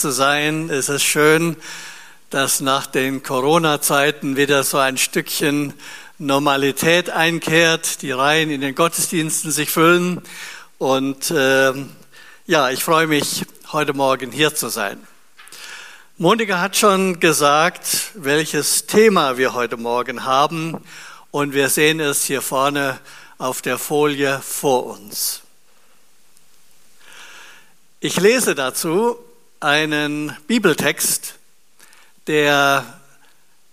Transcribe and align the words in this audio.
zu 0.00 0.12
sein. 0.12 0.70
Es 0.70 0.88
ist 0.88 1.02
schön, 1.02 1.56
dass 2.30 2.62
nach 2.62 2.86
den 2.86 3.22
Corona-Zeiten 3.22 4.34
wieder 4.34 4.64
so 4.64 4.78
ein 4.78 4.96
Stückchen 4.96 5.74
Normalität 6.16 7.10
einkehrt, 7.10 8.00
die 8.00 8.10
Reihen 8.10 8.50
in 8.50 8.62
den 8.62 8.74
Gottesdiensten 8.74 9.50
sich 9.50 9.68
füllen. 9.68 10.22
Und 10.78 11.30
äh, 11.30 11.74
ja, 12.46 12.70
ich 12.70 12.82
freue 12.82 13.08
mich, 13.08 13.44
heute 13.72 13.92
Morgen 13.92 14.32
hier 14.32 14.54
zu 14.54 14.68
sein. 14.68 14.98
Monika 16.16 16.60
hat 16.60 16.78
schon 16.78 17.20
gesagt, 17.20 18.12
welches 18.14 18.86
Thema 18.86 19.36
wir 19.36 19.52
heute 19.52 19.76
Morgen 19.76 20.24
haben. 20.24 20.82
Und 21.30 21.52
wir 21.52 21.68
sehen 21.68 22.00
es 22.00 22.24
hier 22.24 22.40
vorne 22.40 22.98
auf 23.36 23.60
der 23.60 23.76
Folie 23.76 24.40
vor 24.40 24.86
uns. 24.86 25.42
Ich 28.00 28.18
lese 28.18 28.54
dazu 28.54 29.18
einen 29.60 30.34
Bibeltext, 30.46 31.34
der 32.26 33.00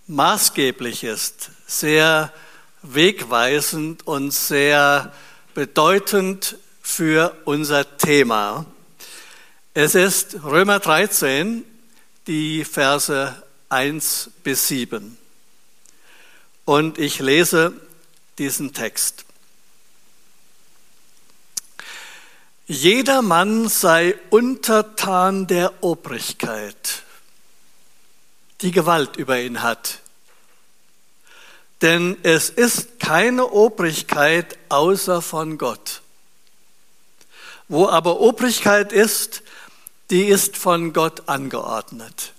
maßgeblich 0.08 1.06
ist, 1.06 1.52
sehr 1.66 2.34
wegweisend 2.82 4.06
und 4.06 4.32
sehr 4.32 5.14
bedeutend 5.54 6.58
für 6.82 7.36
unser 7.46 7.98
Thema. 7.98 8.66
Es 9.74 9.96
ist 9.96 10.44
Römer 10.44 10.80
13, 10.80 11.64
die 12.28 12.66
Verse 12.66 13.42
1 13.70 14.32
bis 14.44 14.68
7. 14.68 15.18
Und 16.66 16.98
ich 16.98 17.20
lese 17.20 17.74
diesen 18.38 18.74
Text. 18.74 19.27
Jeder 22.70 23.22
Mann 23.22 23.70
sei 23.70 24.16
untertan 24.30 25.48
der 25.48 25.82
Obrigkeit, 25.82 27.04
die 28.60 28.72
Gewalt 28.72 29.16
über 29.16 29.40
ihn 29.40 29.64
hat. 29.64 30.00
Denn 31.82 32.18
es 32.24 32.50
ist 32.50 33.00
keine 33.00 33.48
Obrigkeit 33.48 34.58
außer 34.68 35.22
von 35.22 35.58
Gott. 35.58 36.02
Wo 37.70 37.88
aber 37.88 38.20
Obrigkeit 38.20 38.92
ist, 38.92 39.44
die 40.10 40.26
ist 40.26 40.58
von 40.58 40.92
Gott 40.92 41.30
angeordnet. 41.30 42.34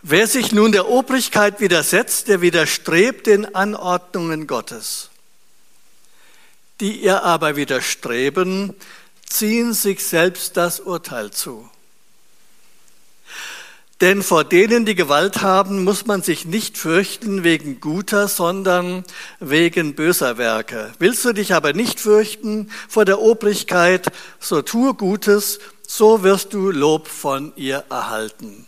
Wer 0.00 0.26
sich 0.26 0.52
nun 0.52 0.72
der 0.72 0.88
Obrigkeit 0.88 1.60
widersetzt, 1.60 2.28
der 2.28 2.40
widerstrebt 2.40 3.26
den 3.26 3.54
Anordnungen 3.54 4.46
Gottes 4.46 5.11
die 6.82 7.00
ihr 7.00 7.22
aber 7.22 7.54
widerstreben, 7.54 8.74
ziehen 9.24 9.72
sich 9.72 10.04
selbst 10.04 10.56
das 10.56 10.80
Urteil 10.80 11.30
zu. 11.30 11.70
Denn 14.00 14.24
vor 14.24 14.42
denen, 14.42 14.84
die 14.84 14.96
Gewalt 14.96 15.42
haben, 15.42 15.84
muss 15.84 16.06
man 16.06 16.22
sich 16.22 16.44
nicht 16.44 16.76
fürchten 16.76 17.44
wegen 17.44 17.80
guter, 17.80 18.26
sondern 18.26 19.04
wegen 19.38 19.94
böser 19.94 20.38
Werke. 20.38 20.92
Willst 20.98 21.24
du 21.24 21.32
dich 21.32 21.54
aber 21.54 21.72
nicht 21.72 22.00
fürchten 22.00 22.68
vor 22.88 23.04
der 23.04 23.20
Obrigkeit, 23.20 24.10
so 24.40 24.60
tue 24.60 24.94
Gutes, 24.94 25.60
so 25.86 26.24
wirst 26.24 26.52
du 26.52 26.72
Lob 26.72 27.06
von 27.06 27.52
ihr 27.54 27.84
erhalten. 27.90 28.66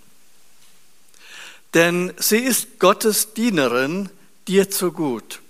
Denn 1.75 2.13
sie 2.17 2.39
ist 2.39 2.79
Gottes 2.79 3.35
Dienerin, 3.35 4.09
dir 4.47 4.71
zu 4.71 4.93
gut. 4.93 5.41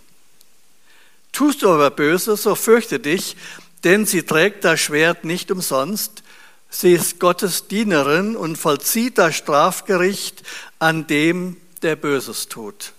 Tust 1.35 1.63
du 1.63 1.71
aber 1.71 1.91
Böses, 1.91 2.45
so 2.45 2.55
fürchte 2.55 3.01
dich, 3.01 3.37
denn 3.83 4.07
sie 4.07 4.23
trägt 4.23 4.65
das 4.65 4.81
Schwert 4.81 5.25
nicht 5.25 5.51
umsonst. 5.51 6.23
Sie 6.71 6.93
ist 6.93 7.19
Gottes 7.19 7.67
Dienerin 7.67 8.37
und 8.37 8.57
vollzieht 8.57 9.19
das 9.19 9.35
Strafgericht 9.35 10.45
an 10.79 11.09
dem, 11.09 11.57
der 11.83 11.97
Böses 11.97 12.49
tut. 12.49 12.93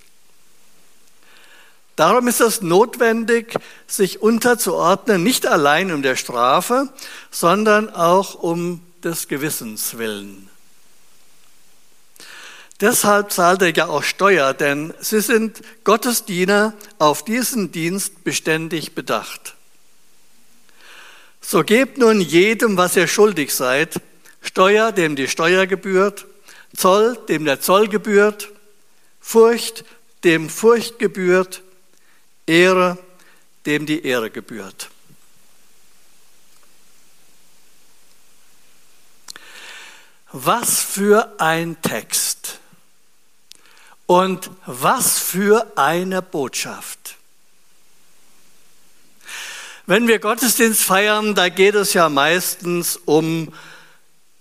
Darum 1.96 2.28
ist 2.28 2.42
es 2.42 2.62
notwendig, 2.62 3.56
sich 3.88 4.22
unterzuordnen, 4.22 5.24
nicht 5.24 5.48
allein 5.48 5.94
um 5.94 6.02
der 6.02 6.18
Strafe, 6.18 6.90
sondern 7.32 7.90
auch 7.90 8.36
um 8.36 8.82
des 9.02 9.30
Gewissens 9.30 9.98
willen. 9.98 10.45
Deshalb 12.86 13.32
zahlt 13.32 13.64
er 13.64 13.76
ja 13.76 13.88
auch 13.88 14.04
Steuer, 14.04 14.54
denn 14.54 14.94
sie 15.00 15.20
sind 15.20 15.60
Gottes 15.86 16.26
Diener, 16.26 16.76
auf 17.00 17.26
diesen 17.26 17.72
Dienst 17.72 18.24
beständig 18.24 18.94
bedacht. 18.94 19.56
So 21.42 21.64
gebt 21.64 21.98
nun 21.98 22.22
jedem, 22.22 22.78
was 22.78 22.96
ihr 22.96 23.08
schuldig 23.08 23.56
seid, 23.56 24.00
Steuer, 24.40 24.92
dem 24.92 25.16
die 25.16 25.28
Steuer 25.28 25.66
gebührt, 25.66 26.28
Zoll, 26.78 27.18
dem 27.28 27.44
der 27.46 27.60
Zoll 27.60 27.88
gebührt, 27.88 28.50
Furcht, 29.20 29.84
dem 30.24 30.48
Furcht 30.48 31.00
gebührt, 31.00 31.64
Ehre, 32.46 33.00
dem 33.66 33.88
die 33.88 34.06
Ehre 34.06 34.30
gebührt. 34.30 34.92
Was 40.32 40.82
für 40.82 41.34
ein 41.40 41.82
Text. 41.82 42.35
Und 44.08 44.52
was 44.66 45.18
für 45.18 45.72
eine 45.76 46.22
Botschaft. 46.22 47.16
Wenn 49.88 50.08
wir 50.08 50.20
Gottesdienst 50.20 50.82
feiern, 50.82 51.36
da 51.36 51.50
geht 51.50 51.76
es 51.76 51.94
ja 51.94 52.10
meistens 52.10 52.98
um, 53.06 53.52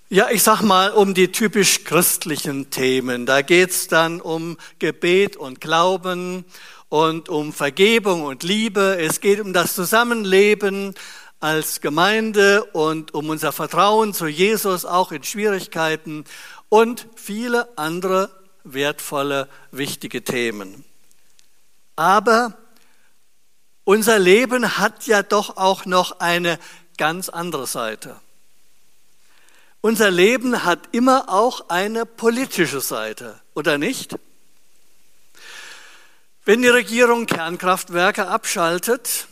ja, 0.08 0.30
ich 0.30 0.42
sag 0.42 0.62
mal, 0.62 0.90
um 0.90 1.12
die 1.12 1.32
typisch 1.32 1.84
christlichen 1.84 2.70
Themen. 2.70 3.26
Da 3.26 3.42
geht 3.42 3.70
es 3.70 3.88
dann 3.88 4.20
um 4.20 4.56
Gebet 4.78 5.36
und 5.36 5.60
Glauben 5.60 6.44
und 6.88 7.28
um 7.28 7.52
Vergebung 7.52 8.22
und 8.22 8.42
Liebe. 8.42 8.96
Es 8.98 9.20
geht 9.20 9.40
um 9.40 9.52
das 9.52 9.74
Zusammenleben 9.74 10.94
als 11.40 11.82
Gemeinde 11.82 12.64
und 12.72 13.12
um 13.12 13.28
unser 13.28 13.52
Vertrauen 13.52 14.14
zu 14.14 14.26
Jesus 14.26 14.84
auch 14.86 15.12
in 15.12 15.24
Schwierigkeiten 15.24 16.24
und 16.70 17.06
viele 17.16 17.68
andere 17.76 18.43
wertvolle, 18.64 19.48
wichtige 19.70 20.24
Themen. 20.24 20.84
Aber 21.96 22.56
unser 23.84 24.18
Leben 24.18 24.78
hat 24.78 25.06
ja 25.06 25.22
doch 25.22 25.56
auch 25.56 25.84
noch 25.84 26.20
eine 26.20 26.58
ganz 26.96 27.28
andere 27.28 27.66
Seite. 27.66 28.16
Unser 29.80 30.10
Leben 30.10 30.64
hat 30.64 30.80
immer 30.92 31.28
auch 31.28 31.68
eine 31.68 32.06
politische 32.06 32.80
Seite, 32.80 33.38
oder 33.52 33.76
nicht? 33.76 34.16
Wenn 36.46 36.62
die 36.62 36.68
Regierung 36.68 37.26
Kernkraftwerke 37.26 38.26
abschaltet, 38.26 39.28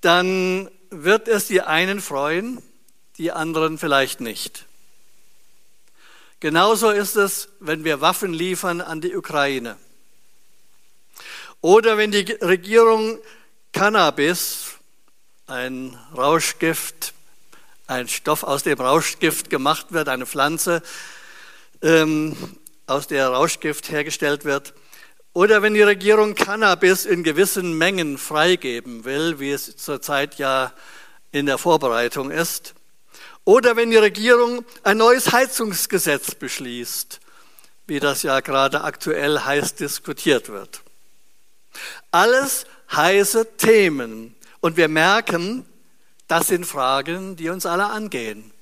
dann 0.00 0.70
wird 0.90 1.28
es 1.28 1.46
die 1.46 1.60
einen 1.60 2.00
freuen, 2.00 2.62
die 3.18 3.32
anderen 3.32 3.78
vielleicht 3.78 4.20
nicht. 4.20 4.66
Genauso 6.42 6.90
ist 6.90 7.14
es, 7.14 7.50
wenn 7.60 7.84
wir 7.84 8.00
Waffen 8.00 8.32
liefern 8.32 8.80
an 8.80 9.00
die 9.00 9.14
Ukraine. 9.14 9.76
Oder 11.60 11.96
wenn 11.96 12.10
die 12.10 12.32
Regierung 12.40 13.20
Cannabis, 13.72 14.72
ein 15.46 15.96
Rauschgift, 16.16 17.14
ein 17.86 18.08
Stoff, 18.08 18.42
aus 18.42 18.64
dem 18.64 18.80
Rauschgift 18.80 19.50
gemacht 19.50 19.92
wird, 19.92 20.08
eine 20.08 20.26
Pflanze, 20.26 20.82
ähm, 21.80 22.34
aus 22.88 23.06
der 23.06 23.28
Rauschgift 23.28 23.92
hergestellt 23.92 24.44
wird, 24.44 24.74
oder 25.34 25.62
wenn 25.62 25.74
die 25.74 25.82
Regierung 25.82 26.34
Cannabis 26.34 27.06
in 27.06 27.22
gewissen 27.22 27.78
Mengen 27.78 28.18
freigeben 28.18 29.04
will, 29.04 29.38
wie 29.38 29.52
es 29.52 29.76
zurzeit 29.76 30.38
ja 30.38 30.72
in 31.30 31.46
der 31.46 31.58
Vorbereitung 31.58 32.32
ist, 32.32 32.74
oder 33.44 33.76
wenn 33.76 33.90
die 33.90 33.96
Regierung 33.96 34.64
ein 34.82 34.98
neues 34.98 35.32
Heizungsgesetz 35.32 36.34
beschließt, 36.34 37.20
wie 37.86 38.00
das 38.00 38.22
ja 38.22 38.40
gerade 38.40 38.82
aktuell 38.84 39.40
heiß 39.40 39.74
diskutiert 39.74 40.48
wird. 40.48 40.82
Alles 42.10 42.66
heiße 42.92 43.56
Themen. 43.56 44.34
Und 44.60 44.76
wir 44.76 44.88
merken, 44.88 45.66
das 46.28 46.48
sind 46.48 46.66
Fragen, 46.66 47.36
die 47.36 47.48
uns 47.48 47.66
alle 47.66 47.86
angehen. 47.86 48.52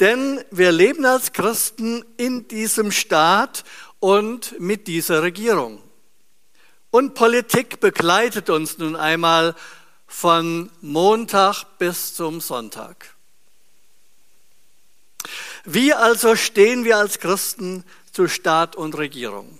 Denn 0.00 0.44
wir 0.50 0.72
leben 0.72 1.04
als 1.04 1.32
Christen 1.32 2.04
in 2.16 2.48
diesem 2.48 2.90
Staat 2.90 3.62
und 4.00 4.58
mit 4.58 4.88
dieser 4.88 5.22
Regierung. 5.22 5.80
Und 6.90 7.14
Politik 7.14 7.78
begleitet 7.78 8.50
uns 8.50 8.78
nun 8.78 8.96
einmal 8.96 9.54
von 10.12 10.70
Montag 10.82 11.64
bis 11.78 12.14
zum 12.14 12.42
Sonntag. 12.42 13.14
Wie 15.64 15.94
also 15.94 16.36
stehen 16.36 16.84
wir 16.84 16.98
als 16.98 17.18
Christen 17.18 17.82
zu 18.12 18.28
Staat 18.28 18.76
und 18.76 18.96
Regierung? 18.96 19.58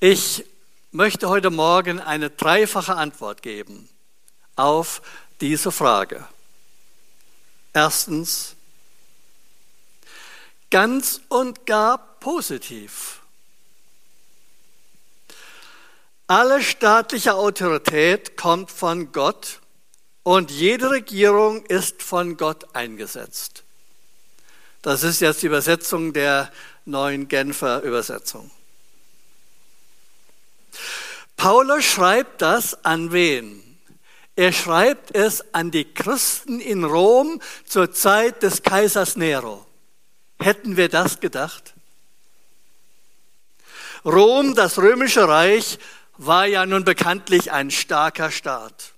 Ich 0.00 0.44
möchte 0.92 1.30
heute 1.30 1.50
Morgen 1.50 1.98
eine 1.98 2.28
dreifache 2.28 2.94
Antwort 2.94 3.42
geben 3.42 3.88
auf 4.54 5.00
diese 5.40 5.72
Frage. 5.72 6.24
Erstens, 7.72 8.54
ganz 10.70 11.22
und 11.30 11.64
gar 11.64 11.98
positiv. 12.20 13.22
Alle 16.28 16.60
staatliche 16.60 17.34
Autorität 17.34 18.36
kommt 18.36 18.72
von 18.72 19.12
Gott 19.12 19.60
und 20.24 20.50
jede 20.50 20.90
Regierung 20.90 21.64
ist 21.66 22.02
von 22.02 22.36
Gott 22.36 22.74
eingesetzt. 22.74 23.62
Das 24.82 25.04
ist 25.04 25.20
jetzt 25.20 25.42
die 25.42 25.46
Übersetzung 25.46 26.12
der 26.12 26.50
neuen 26.84 27.28
Genfer 27.28 27.82
Übersetzung. 27.82 28.50
Paulus 31.36 31.84
schreibt 31.84 32.42
das 32.42 32.84
an 32.84 33.12
wen? 33.12 33.62
Er 34.34 34.52
schreibt 34.52 35.14
es 35.14 35.54
an 35.54 35.70
die 35.70 35.84
Christen 35.84 36.58
in 36.58 36.82
Rom 36.82 37.40
zur 37.64 37.92
Zeit 37.92 38.42
des 38.42 38.64
Kaisers 38.64 39.14
Nero. 39.16 39.64
Hätten 40.40 40.76
wir 40.76 40.88
das 40.88 41.20
gedacht? 41.20 41.74
Rom, 44.04 44.54
das 44.54 44.78
römische 44.78 45.26
Reich, 45.26 45.78
war 46.18 46.46
ja 46.46 46.66
nun 46.66 46.84
bekanntlich 46.84 47.52
ein 47.52 47.70
starker 47.70 48.30
Staat. 48.30 48.92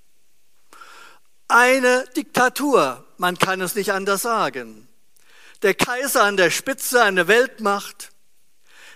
Eine 1.49 2.05
Diktatur, 2.17 3.05
man 3.17 3.39
kann 3.39 3.61
es 3.61 3.75
nicht 3.75 3.93
anders 3.93 4.23
sagen. 4.23 4.89
Der 5.63 5.75
Kaiser 5.75 6.25
an 6.25 6.37
der 6.37 6.51
Spitze, 6.51 7.03
eine 7.03 7.27
Weltmacht. 7.27 8.13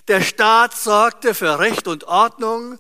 Der 0.08 0.20
Staat 0.20 0.74
sorgte 0.74 1.34
für 1.34 1.58
Recht 1.58 1.88
und 1.88 2.04
Ordnung 2.04 2.78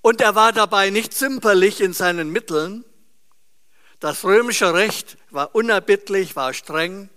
und 0.00 0.20
er 0.20 0.34
war 0.34 0.52
dabei 0.52 0.90
nicht 0.90 1.14
zimperlich 1.14 1.80
in 1.80 1.92
seinen 1.92 2.30
Mitteln. 2.30 2.84
Das 4.00 4.24
römische 4.24 4.74
Recht 4.74 5.16
war 5.30 5.54
unerbittlich, 5.54 6.36
war 6.36 6.52
streng. 6.52 7.08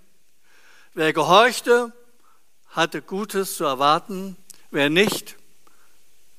Wer 0.93 1.13
gehorchte, 1.13 1.91
hatte 2.69 3.01
Gutes 3.01 3.55
zu 3.55 3.65
erwarten. 3.65 4.37
Wer 4.69 4.89
nicht, 4.89 5.36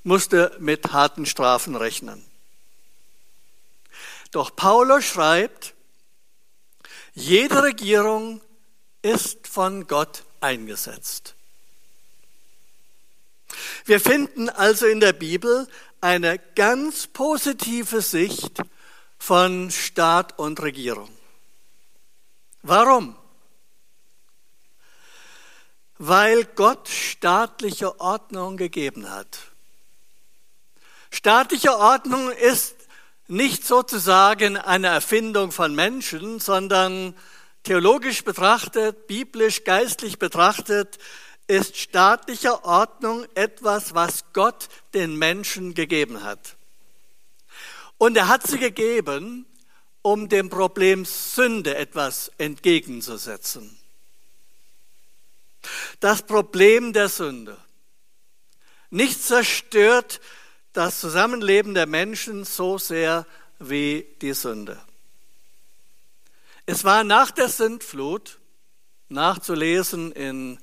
musste 0.09 0.57
mit 0.59 0.93
harten 0.93 1.27
Strafen 1.27 1.77
rechnen. 1.77 2.25
Doch 4.31 4.57
Paulus 4.57 5.05
schreibt, 5.05 5.75
jede 7.13 7.63
Regierung 7.63 8.41
ist 9.03 9.47
von 9.47 9.87
Gott 9.87 10.25
eingesetzt. 10.41 11.35
Wir 13.85 14.01
finden 14.01 14.49
also 14.49 14.87
in 14.87 15.01
der 15.01 15.13
Bibel 15.13 15.69
eine 16.01 16.39
ganz 16.55 17.07
positive 17.07 18.01
Sicht 18.01 18.63
von 19.19 19.71
Staat 19.71 20.39
und 20.39 20.63
Regierung. 20.63 21.11
Warum? 22.63 23.15
Weil 25.99 26.45
Gott 26.45 26.89
staatliche 26.89 28.01
Ordnung 28.01 28.57
gegeben 28.57 29.11
hat. 29.11 29.49
Staatliche 31.11 31.77
Ordnung 31.77 32.31
ist 32.31 32.77
nicht 33.29 33.67
sozusagen 33.67 34.57
eine 34.57 34.89
Erfindung 34.89 35.53
von 35.53 35.75
Menschen, 35.75 36.41
sondern 36.41 37.15
theologisch 37.63 38.25
betrachtet, 38.25 39.07
biblisch, 39.07 39.65
geistlich 39.65 40.19
betrachtet, 40.19 40.99
ist 41.47 41.77
staatliche 41.77 42.65
Ordnung 42.65 43.27
etwas, 43.35 43.95
was 43.95 44.25
Gott 44.33 44.69
den 44.95 45.17
Menschen 45.17 45.75
gegeben 45.75 46.23
hat. 46.23 46.57
Und 47.97 48.17
er 48.17 48.29
hat 48.29 48.47
sie 48.47 48.59
gegeben, 48.59 49.47
um 50.03 50.29
dem 50.29 50.51
Problem 50.51 51.05
Sünde 51.05 51.77
etwas 51.77 52.31
entgegenzusetzen. 52.39 53.79
Das 56.01 56.23
Problem 56.23 56.93
der 56.93 57.09
Sünde. 57.09 57.57
Nichts 58.91 59.27
zerstört 59.27 60.21
das 60.73 61.01
Zusammenleben 61.01 61.75
der 61.75 61.87
Menschen 61.87 62.45
so 62.45 62.79
sehr 62.79 63.27
wie 63.59 64.07
die 64.21 64.35
Sünde. 64.35 64.79
Es 66.67 66.85
war 66.85 67.03
nach 67.05 67.31
der 67.31 67.49
Sintflut, 67.49 68.39
nachzulesen 69.09 70.13
in 70.13 70.59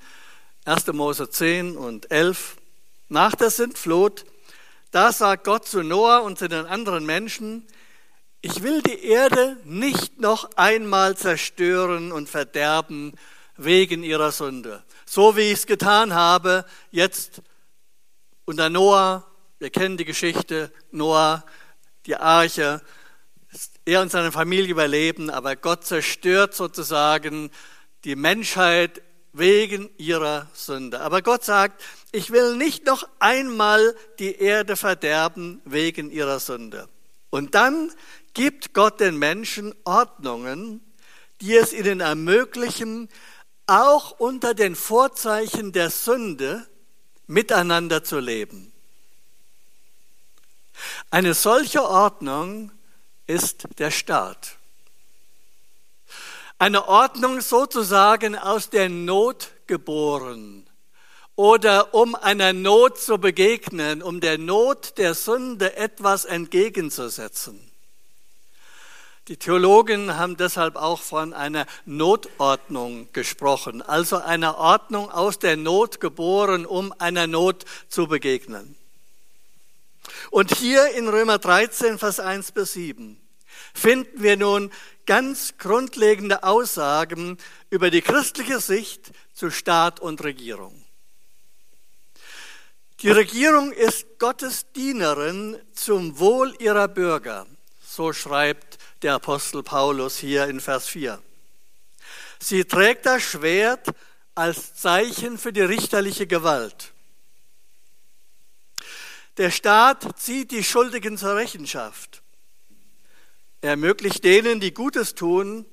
1. 0.66 0.88
Mose 0.94 1.30
10 1.30 1.76
und 1.78 2.12
11, 2.12 2.58
nach 3.10 3.36
der 3.36 3.50
Sintflut, 3.50 4.26
da 4.92 5.12
sagt 5.12 5.44
Gott 5.44 5.68
zu 5.68 5.84
Noah 5.84 6.24
und 6.24 6.38
zu 6.38 6.48
den 6.48 6.66
anderen 6.66 7.06
Menschen, 7.06 7.68
ich 8.42 8.62
will 8.62 8.82
die 8.84 9.04
Erde 9.04 9.58
nicht 9.64 10.20
noch 10.20 10.52
einmal 10.56 11.18
zerstören 11.18 12.12
und 12.12 12.30
verderben 12.30 13.14
wegen 13.58 14.04
ihrer 14.04 14.32
Sünde. 14.32 14.84
So 15.06 15.36
wie 15.36 15.52
ich 15.52 15.54
es 15.54 15.66
getan 15.66 16.14
habe, 16.14 16.66
jetzt 16.92 17.42
unter 18.46 18.70
Noah 18.70 19.26
wir 19.60 19.70
kennen 19.70 19.98
die 19.98 20.06
Geschichte, 20.06 20.72
Noah, 20.92 21.46
die 22.06 22.16
Arche, 22.16 22.82
er 23.86 24.02
und 24.02 24.12
seine 24.12 24.32
Familie 24.32 24.72
überleben, 24.72 25.30
aber 25.30 25.56
Gott 25.56 25.86
zerstört 25.86 26.54
sozusagen 26.54 27.52
die 28.04 28.16
Menschheit 28.16 29.02
wegen 29.32 29.90
ihrer 29.98 30.48
Sünde. 30.54 31.02
Aber 31.02 31.22
Gott 31.22 31.44
sagt, 31.44 31.84
ich 32.12 32.32
will 32.32 32.56
nicht 32.56 32.86
noch 32.86 33.08
einmal 33.20 33.96
die 34.20 34.36
Erde 34.36 34.76
verderben 34.76 35.62
wegen 35.66 36.10
ihrer 36.10 36.40
Sünde. 36.40 36.88
Und 37.30 37.56
dann 37.56 37.92
gibt 38.34 38.74
Gott 38.74 39.00
den 39.00 39.18
Menschen 39.18 39.74
Ordnungen, 39.84 40.82
die 41.42 41.56
es 41.56 41.74
ihnen 41.74 42.00
ermöglichen, 42.00 43.10
auch 43.68 44.12
unter 44.12 44.54
den 44.54 44.76
Vorzeichen 44.76 45.72
der 45.72 45.90
Sünde 45.90 46.66
miteinander 47.28 48.04
zu 48.04 48.20
leben. 48.20 48.72
Eine 51.10 51.34
solche 51.34 51.84
Ordnung 51.84 52.72
ist 53.28 53.68
der 53.78 53.92
Staat. 53.92 54.58
Eine 56.58 56.88
Ordnung 56.88 57.42
sozusagen 57.42 58.38
aus 58.38 58.70
der 58.70 58.90
Not 58.90 59.52
geboren 59.68 60.66
oder 61.36 61.94
um 61.94 62.16
einer 62.16 62.54
Not 62.54 62.98
zu 62.98 63.18
begegnen, 63.18 64.02
um 64.02 64.22
der 64.22 64.38
Not 64.38 64.98
der 64.98 65.14
Sünde 65.14 65.76
etwas 65.76 66.26
entgegenzusetzen. 66.26 67.60
Die 69.28 69.38
Theologen 69.38 70.18
haben 70.18 70.38
deshalb 70.38 70.76
auch 70.76 71.02
von 71.02 71.34
einer 71.34 71.66
Notordnung 71.86 73.12
gesprochen, 73.12 73.82
also 73.82 74.18
einer 74.18 74.58
Ordnung 74.58 75.10
aus 75.10 75.40
der 75.40 75.58
Not 75.58 76.00
geboren, 76.00 76.66
um 76.66 76.94
einer 77.00 77.26
Not 77.26 77.66
zu 77.90 78.08
begegnen. 78.08 78.76
Und 80.32 80.56
hier 80.56 80.94
in 80.96 81.08
Römer 81.08 81.38
13, 81.38 81.98
Vers 81.98 82.20
1 82.20 82.52
bis 82.52 82.74
7 82.74 83.22
finden 83.74 84.24
wir 84.24 84.38
nun 84.38 84.72
ganz 85.06 85.58
grundlegende 85.58 86.44
Aussagen 86.44 87.38
über 87.70 87.92
die 87.92 88.02
christliche 88.02 88.60
Sicht 88.60 89.12
zu 89.34 89.52
Staat 89.52 90.00
und 90.00 90.24
Regierung. 90.24 90.84
Die 93.02 93.12
Regierung 93.12 93.72
ist 93.72 94.20
Gottes 94.20 94.72
Dienerin 94.72 95.60
zum 95.74 96.18
Wohl 96.18 96.56
ihrer 96.60 96.88
Bürger, 96.88 97.46
so 97.86 98.14
schreibt 98.14 98.78
der 99.02 99.16
Apostel 99.16 99.62
Paulus 99.62 100.18
hier 100.18 100.48
in 100.48 100.62
Vers 100.62 100.88
4. 100.88 101.22
Sie 102.40 102.64
trägt 102.64 103.06
das 103.06 103.22
Schwert 103.22 103.90
als 104.34 104.76
Zeichen 104.76 105.38
für 105.38 105.54
die 105.54 105.62
richterliche 105.62 106.26
Gewalt. 106.26 106.95
Der 109.38 109.52
Staat 109.52 110.18
zieht 110.18 110.52
die 110.52 110.64
Schuldigen 110.64 111.18
zur 111.18 111.36
Rechenschaft. 111.36 112.22
Er 113.62 113.72
ermöglicht 113.72 114.24
denen, 114.24 114.60
die 114.60 114.74
Gutes 114.74 115.16
tun, 115.16 115.66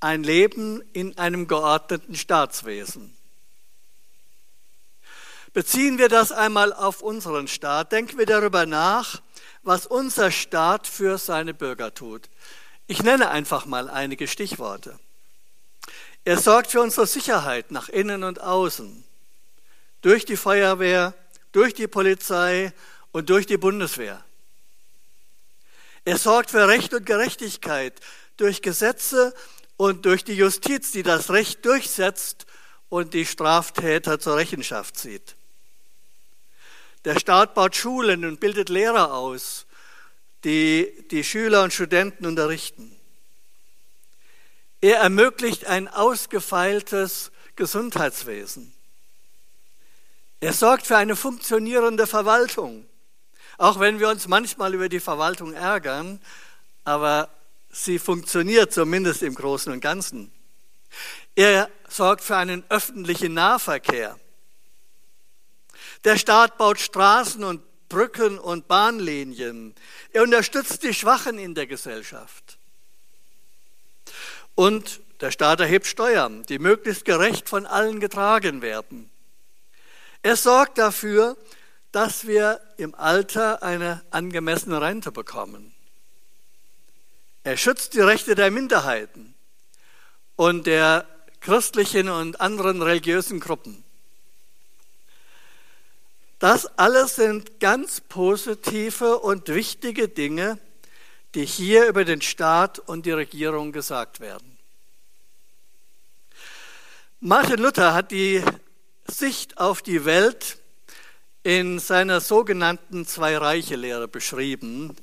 ein 0.00 0.24
Leben 0.24 0.82
in 0.92 1.16
einem 1.16 1.46
geordneten 1.46 2.16
Staatswesen. 2.16 3.16
Beziehen 5.52 5.98
wir 5.98 6.08
das 6.08 6.32
einmal 6.32 6.72
auf 6.72 7.02
unseren 7.02 7.46
Staat, 7.46 7.92
denken 7.92 8.18
wir 8.18 8.26
darüber 8.26 8.66
nach, 8.66 9.22
was 9.62 9.86
unser 9.86 10.32
Staat 10.32 10.88
für 10.88 11.16
seine 11.16 11.54
Bürger 11.54 11.94
tut. 11.94 12.28
Ich 12.88 13.04
nenne 13.04 13.30
einfach 13.30 13.64
mal 13.64 13.88
einige 13.88 14.26
Stichworte. 14.26 14.98
Er 16.24 16.38
sorgt 16.38 16.72
für 16.72 16.80
unsere 16.80 17.06
Sicherheit 17.06 17.70
nach 17.70 17.88
innen 17.88 18.24
und 18.24 18.40
außen, 18.40 19.04
durch 20.00 20.24
die 20.24 20.36
Feuerwehr, 20.36 21.14
durch 21.52 21.72
die 21.72 21.86
Polizei 21.86 22.72
und 23.14 23.30
durch 23.30 23.46
die 23.46 23.58
Bundeswehr. 23.58 24.24
Er 26.04 26.18
sorgt 26.18 26.50
für 26.50 26.66
Recht 26.66 26.92
und 26.92 27.06
Gerechtigkeit 27.06 28.00
durch 28.36 28.60
Gesetze 28.60 29.32
und 29.76 30.04
durch 30.04 30.24
die 30.24 30.34
Justiz, 30.34 30.90
die 30.90 31.04
das 31.04 31.30
Recht 31.30 31.64
durchsetzt 31.64 32.44
und 32.88 33.14
die 33.14 33.24
Straftäter 33.24 34.18
zur 34.18 34.36
Rechenschaft 34.36 34.96
zieht. 34.96 35.36
Der 37.04 37.16
Staat 37.20 37.54
baut 37.54 37.76
Schulen 37.76 38.24
und 38.24 38.40
bildet 38.40 38.68
Lehrer 38.68 39.14
aus, 39.14 39.66
die 40.42 41.06
die 41.12 41.22
Schüler 41.22 41.62
und 41.62 41.72
Studenten 41.72 42.26
unterrichten. 42.26 42.98
Er 44.80 44.98
ermöglicht 44.98 45.66
ein 45.66 45.86
ausgefeiltes 45.86 47.30
Gesundheitswesen. 47.54 48.74
Er 50.40 50.52
sorgt 50.52 50.88
für 50.88 50.96
eine 50.96 51.14
funktionierende 51.14 52.08
Verwaltung. 52.08 52.88
Auch 53.58 53.80
wenn 53.80 54.00
wir 54.00 54.08
uns 54.08 54.28
manchmal 54.28 54.74
über 54.74 54.88
die 54.88 55.00
Verwaltung 55.00 55.52
ärgern, 55.52 56.20
aber 56.84 57.28
sie 57.70 57.98
funktioniert 57.98 58.72
zumindest 58.72 59.22
im 59.22 59.34
Großen 59.34 59.72
und 59.72 59.80
Ganzen. 59.80 60.32
Er 61.34 61.68
sorgt 61.88 62.22
für 62.22 62.36
einen 62.36 62.64
öffentlichen 62.68 63.34
Nahverkehr. 63.34 64.18
Der 66.04 66.18
Staat 66.18 66.58
baut 66.58 66.78
Straßen 66.78 67.42
und 67.42 67.62
Brücken 67.88 68.38
und 68.38 68.68
Bahnlinien. 68.68 69.74
Er 70.12 70.22
unterstützt 70.22 70.82
die 70.82 70.94
Schwachen 70.94 71.38
in 71.38 71.54
der 71.54 71.66
Gesellschaft. 71.66 72.58
Und 74.54 75.00
der 75.20 75.30
Staat 75.30 75.60
erhebt 75.60 75.86
Steuern, 75.86 76.42
die 76.44 76.58
möglichst 76.58 77.04
gerecht 77.04 77.48
von 77.48 77.66
allen 77.66 78.00
getragen 78.00 78.62
werden. 78.62 79.10
Er 80.22 80.36
sorgt 80.36 80.78
dafür, 80.78 81.36
dass 81.94 82.26
wir 82.26 82.60
im 82.76 82.92
Alter 82.96 83.62
eine 83.62 84.02
angemessene 84.10 84.80
Rente 84.80 85.12
bekommen. 85.12 85.72
Er 87.44 87.56
schützt 87.56 87.94
die 87.94 88.00
Rechte 88.00 88.34
der 88.34 88.50
Minderheiten 88.50 89.32
und 90.34 90.66
der 90.66 91.06
christlichen 91.38 92.08
und 92.08 92.40
anderen 92.40 92.82
religiösen 92.82 93.38
Gruppen. 93.38 93.84
Das 96.40 96.66
alles 96.78 97.14
sind 97.14 97.60
ganz 97.60 98.00
positive 98.00 99.20
und 99.20 99.46
wichtige 99.46 100.08
Dinge, 100.08 100.58
die 101.36 101.46
hier 101.46 101.86
über 101.86 102.04
den 102.04 102.22
Staat 102.22 102.80
und 102.80 103.06
die 103.06 103.12
Regierung 103.12 103.70
gesagt 103.70 104.18
werden. 104.18 104.58
Martin 107.20 107.60
Luther 107.60 107.94
hat 107.94 108.10
die 108.10 108.42
Sicht 109.06 109.58
auf 109.58 109.80
die 109.80 110.04
Welt 110.04 110.58
in 111.44 111.78
seiner 111.78 112.20
sogenannten 112.20 113.06
Zwei-Reiche-Lehre 113.06 114.08
beschrieben. 114.08 114.96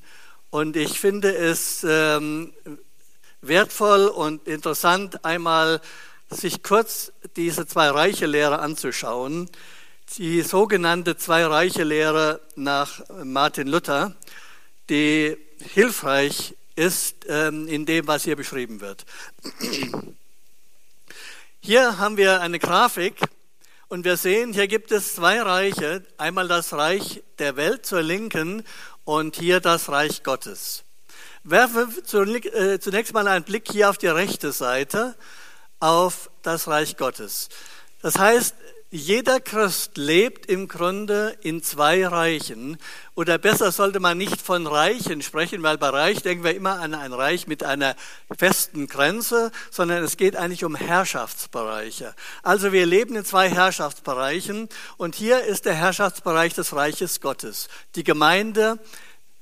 Und 0.50 0.76
ich 0.76 1.00
finde 1.00 1.34
es 1.34 1.86
ähm, 1.88 2.52
wertvoll 3.42 4.08
und 4.08 4.48
interessant, 4.48 5.24
einmal 5.24 5.82
sich 6.32 6.64
kurz 6.64 7.14
diese 7.36 7.68
Zwei-Reiche-Lehre 7.68 8.60
anzuschauen. 8.60 9.50
Die 10.18 10.42
sogenannte 10.42 11.16
Zwei-Reiche-Lehre 11.16 12.42
nach 12.56 13.02
Martin 13.24 13.68
Luther, 13.68 14.16
die 14.90 15.38
hilfreich 15.60 16.56
ist 16.76 17.26
ähm, 17.30 17.68
in 17.68 17.86
dem, 17.86 18.08
was 18.08 18.24
hier 18.24 18.36
beschrieben 18.36 18.82
wird. 18.82 19.06
Hier 21.64 22.00
haben 22.00 22.18
wir 22.18 22.42
eine 22.42 22.58
Grafik 22.58 23.20
und 23.92 24.06
wir 24.06 24.16
sehen, 24.16 24.54
hier 24.54 24.70
gibt 24.70 24.94
es 24.94 25.16
zwei 25.16 25.42
Reiche. 25.42 26.02
Einmal 26.18 26.48
das 26.48 26.72
Reich 26.72 27.24
der 27.40 27.58
Welt 27.58 27.86
zur 27.86 28.02
Linken 28.02 28.64
und 29.04 29.36
hier 29.36 29.60
das 29.60 29.90
Reich 29.90 30.24
Gottes. 30.24 30.86
Werfe 31.44 31.90
äh, 32.54 32.80
zunächst 32.80 33.14
mal 33.14 33.28
einen 33.28 33.44
Blick 33.44 33.70
hier 33.70 33.90
auf 33.90 33.98
die 33.98 34.08
rechte 34.08 34.54
Seite, 34.54 35.18
auf 35.82 36.30
das 36.42 36.70
Reich 36.70 36.96
Gottes. 36.96 37.50
Das 38.02 38.18
heißt, 38.18 38.56
jeder 38.94 39.40
Christ 39.40 39.96
lebt 39.96 40.48
im 40.48 40.68
Grunde 40.68 41.38
in 41.42 41.64
zwei 41.64 42.06
Reichen. 42.06 42.78
Oder 43.16 43.38
besser 43.38 43.72
sollte 43.72 44.02
man 44.02 44.18
nicht 44.18 44.42
von 44.42 44.68
Reichen 44.68 45.22
sprechen, 45.22 45.64
weil 45.64 45.78
bei 45.78 45.88
Reich 45.88 46.22
denken 46.22 46.44
wir 46.44 46.54
immer 46.54 46.82
an 46.82 46.94
ein 46.94 47.14
Reich 47.14 47.48
mit 47.48 47.64
einer 47.64 47.96
festen 48.38 48.88
Grenze, 48.88 49.52
sondern 49.70 50.04
es 50.04 50.18
geht 50.18 50.36
eigentlich 50.36 50.66
um 50.66 50.76
Herrschaftsbereiche. 50.76 52.14
Also 52.44 52.74
wir 52.74 52.86
leben 52.86 53.16
in 53.16 53.24
zwei 53.24 53.50
Herrschaftsbereichen 53.50 54.68
und 54.98 55.16
hier 55.16 55.42
ist 55.46 55.64
der 55.64 55.76
Herrschaftsbereich 55.76 56.54
des 56.54 56.76
Reiches 56.76 57.22
Gottes. 57.22 57.70
Die 57.96 58.04
Gemeinde 58.04 58.78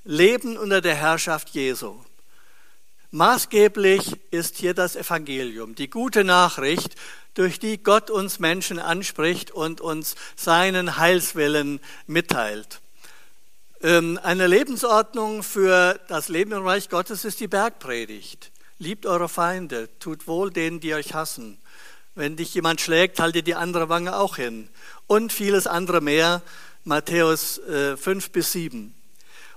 leben 0.04 0.58
unter 0.58 0.82
der 0.82 0.96
Herrschaft 0.96 1.50
Jesu. 1.50 1.96
Maßgeblich 3.12 4.18
ist 4.30 4.58
hier 4.58 4.76
das 4.76 4.96
Evangelium, 4.96 5.74
die 5.74 5.90
gute 5.90 6.24
Nachricht 6.24 6.96
durch 7.34 7.58
die 7.58 7.82
Gott 7.82 8.12
uns 8.12 8.38
Menschen 8.38 8.78
anspricht 8.78 9.50
und 9.50 9.82
uns 9.82 10.16
seinen 10.36 10.98
Heilswillen 10.98 11.80
mitteilt. 12.06 12.82
Ähm, 13.82 14.20
eine 14.22 14.46
Lebensordnung 14.46 15.42
für 15.42 16.00
das 16.08 16.30
Leben 16.30 16.52
im 16.52 16.68
Reich 16.68 16.90
Gottes 16.90 17.26
ist 17.26 17.40
die 17.40 17.48
Bergpredigt. 17.48 18.52
Liebt 18.78 19.08
eure 19.08 19.28
Feinde, 19.28 19.90
tut 20.00 20.28
wohl 20.28 20.52
denen, 20.52 20.80
die 20.80 20.94
euch 20.94 21.16
hassen. 21.16 21.58
Wenn 22.14 22.36
dich 22.36 22.54
jemand 22.54 22.80
schlägt, 22.80 23.20
halte 23.20 23.42
die 23.42 23.56
andere 23.56 23.90
Wange 23.90 24.18
auch 24.18 24.36
hin. 24.36 24.70
Und 25.08 25.34
vieles 25.34 25.66
andere 25.66 26.02
mehr, 26.02 26.44
Matthäus 26.84 27.60
5 27.66 28.08
äh, 28.08 28.30
bis 28.30 28.52
7. 28.52 28.94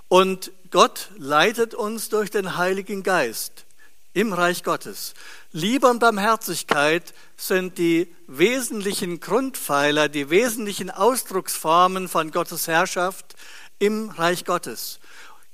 Und 0.09 0.52
Gott 0.73 1.11
leitet 1.19 1.75
uns 1.75 2.09
durch 2.09 2.31
den 2.31 2.57
Heiligen 2.57 3.02
Geist 3.02 3.67
im 4.14 4.33
Reich 4.33 4.64
Gottes. 4.64 5.12
Liebe 5.52 5.87
und 5.87 5.99
Barmherzigkeit 5.99 7.12
sind 7.37 7.76
die 7.76 8.17
wesentlichen 8.26 9.21
Grundpfeiler, 9.21 10.09
die 10.09 10.31
wesentlichen 10.31 10.91
Ausdrucksformen 10.91 12.09
von 12.09 12.31
Gottes 12.31 12.69
Herrschaft 12.69 13.37
im 13.81 14.09
Reich 14.09 14.47
Gottes. 14.47 14.99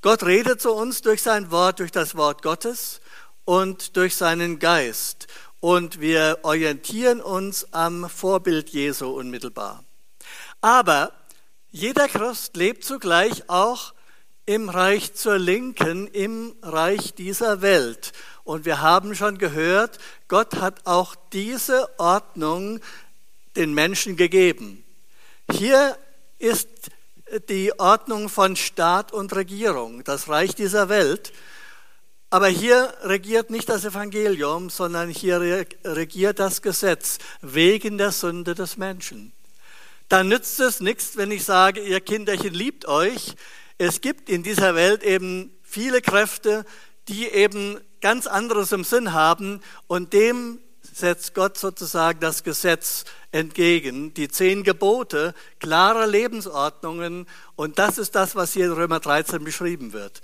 Gott 0.02 0.22
redet 0.22 0.60
zu 0.60 0.72
uns 0.72 1.02
durch 1.02 1.20
sein 1.20 1.50
Wort, 1.50 1.80
durch 1.80 1.90
das 1.90 2.14
Wort 2.14 2.42
Gottes 2.42 3.00
und 3.44 3.96
durch 3.96 4.14
seinen 4.14 4.60
Geist. 4.60 5.26
Und 5.58 6.00
wir 6.00 6.38
orientieren 6.42 7.20
uns 7.20 7.66
am 7.72 8.08
Vorbild 8.08 8.68
Jesu 8.68 9.08
unmittelbar. 9.08 9.82
Aber 10.60 11.10
jeder 11.72 12.06
Christ 12.06 12.56
lebt 12.56 12.84
zugleich 12.84 13.50
auch 13.50 13.94
im 14.48 14.70
Reich 14.70 15.12
zur 15.12 15.36
Linken, 15.36 16.06
im 16.06 16.54
Reich 16.62 17.12
dieser 17.12 17.60
Welt. 17.60 18.12
Und 18.44 18.64
wir 18.64 18.80
haben 18.80 19.14
schon 19.14 19.36
gehört, 19.36 19.98
Gott 20.26 20.54
hat 20.54 20.86
auch 20.86 21.16
diese 21.34 21.86
Ordnung 21.98 22.80
den 23.56 23.74
Menschen 23.74 24.16
gegeben. 24.16 24.84
Hier 25.50 25.98
ist 26.38 26.66
die 27.50 27.78
Ordnung 27.78 28.30
von 28.30 28.56
Staat 28.56 29.12
und 29.12 29.36
Regierung, 29.36 30.02
das 30.04 30.30
Reich 30.30 30.54
dieser 30.54 30.88
Welt. 30.88 31.34
Aber 32.30 32.48
hier 32.48 32.94
regiert 33.02 33.50
nicht 33.50 33.68
das 33.68 33.84
Evangelium, 33.84 34.70
sondern 34.70 35.10
hier 35.10 35.66
regiert 35.84 36.38
das 36.38 36.62
Gesetz 36.62 37.18
wegen 37.42 37.98
der 37.98 38.12
Sünde 38.12 38.54
des 38.54 38.78
Menschen. 38.78 39.34
Dann 40.08 40.28
nützt 40.28 40.58
es 40.58 40.80
nichts, 40.80 41.18
wenn 41.18 41.30
ich 41.32 41.44
sage, 41.44 41.82
ihr 41.82 42.00
Kinderchen 42.00 42.54
liebt 42.54 42.88
euch. 42.88 43.34
Es 43.78 44.00
gibt 44.00 44.28
in 44.28 44.42
dieser 44.42 44.75
Welt 44.75 45.04
eben 45.04 45.56
viele 45.62 46.02
Kräfte, 46.02 46.64
die 47.06 47.28
eben 47.28 47.80
ganz 48.00 48.26
anderes 48.26 48.73
im 48.73 48.82
Sinn 48.82 49.12
haben 49.12 49.61
und 49.87 50.12
dem 50.12 50.58
setzt 50.82 51.35
Gott 51.35 51.56
sozusagen 51.56 52.18
das 52.18 52.42
Gesetz 52.42 53.04
entgegen, 53.30 54.14
die 54.14 54.28
zehn 54.28 54.64
Gebote, 54.64 55.32
klare 55.61 56.06
Lebensordnungen 56.06 57.26
und 57.54 57.78
das 57.78 57.99
ist 57.99 58.16
das, 58.16 58.35
was 58.35 58.52
hier 58.52 58.66
in 58.66 58.73
Römer 58.73 58.99
13 58.99 59.44
beschrieben 59.44 59.92
wird. 59.92 60.23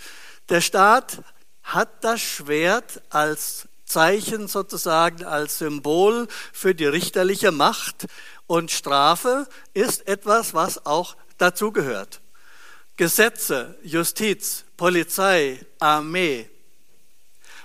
Der 0.49 0.61
Staat 0.61 1.23
hat 1.62 2.02
das 2.02 2.20
Schwert 2.20 3.02
als 3.11 3.68
Zeichen 3.84 4.49
sozusagen, 4.49 5.25
als 5.25 5.58
Symbol 5.58 6.26
für 6.52 6.75
die 6.75 6.87
richterliche 6.87 7.52
Macht 7.52 8.06
und 8.46 8.73
Strafe 8.73 9.46
ist 9.75 10.08
etwas, 10.08 10.54
was 10.54 10.87
auch 10.87 11.16
dazugehört. 11.38 12.20
Gesetze, 12.96 13.76
Justiz, 13.82 14.64
Polizei, 14.76 15.60
Armee, 15.78 16.48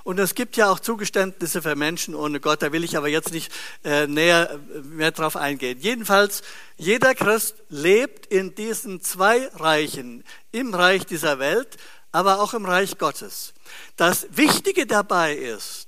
und 0.09 0.17
es 0.17 0.33
gibt 0.33 0.57
ja 0.57 0.71
auch 0.71 0.79
Zugeständnisse 0.79 1.61
für 1.61 1.75
Menschen 1.75 2.15
ohne 2.15 2.39
Gott, 2.39 2.63
da 2.63 2.71
will 2.71 2.83
ich 2.83 2.97
aber 2.97 3.09
jetzt 3.09 3.31
nicht 3.31 3.51
äh, 3.83 4.07
näher 4.07 4.59
äh, 4.73 4.79
mehr 4.79 5.11
drauf 5.11 5.35
eingehen. 5.35 5.79
Jedenfalls, 5.79 6.41
jeder 6.77 7.13
Christ 7.13 7.53
lebt 7.69 8.25
in 8.25 8.55
diesen 8.55 9.01
zwei 9.01 9.49
Reichen, 9.49 10.23
im 10.51 10.73
Reich 10.73 11.05
dieser 11.05 11.37
Welt, 11.37 11.77
aber 12.11 12.41
auch 12.41 12.55
im 12.55 12.65
Reich 12.65 12.97
Gottes. 12.97 13.53
Das 13.97 14.25
Wichtige 14.31 14.87
dabei 14.87 15.35
ist, 15.35 15.87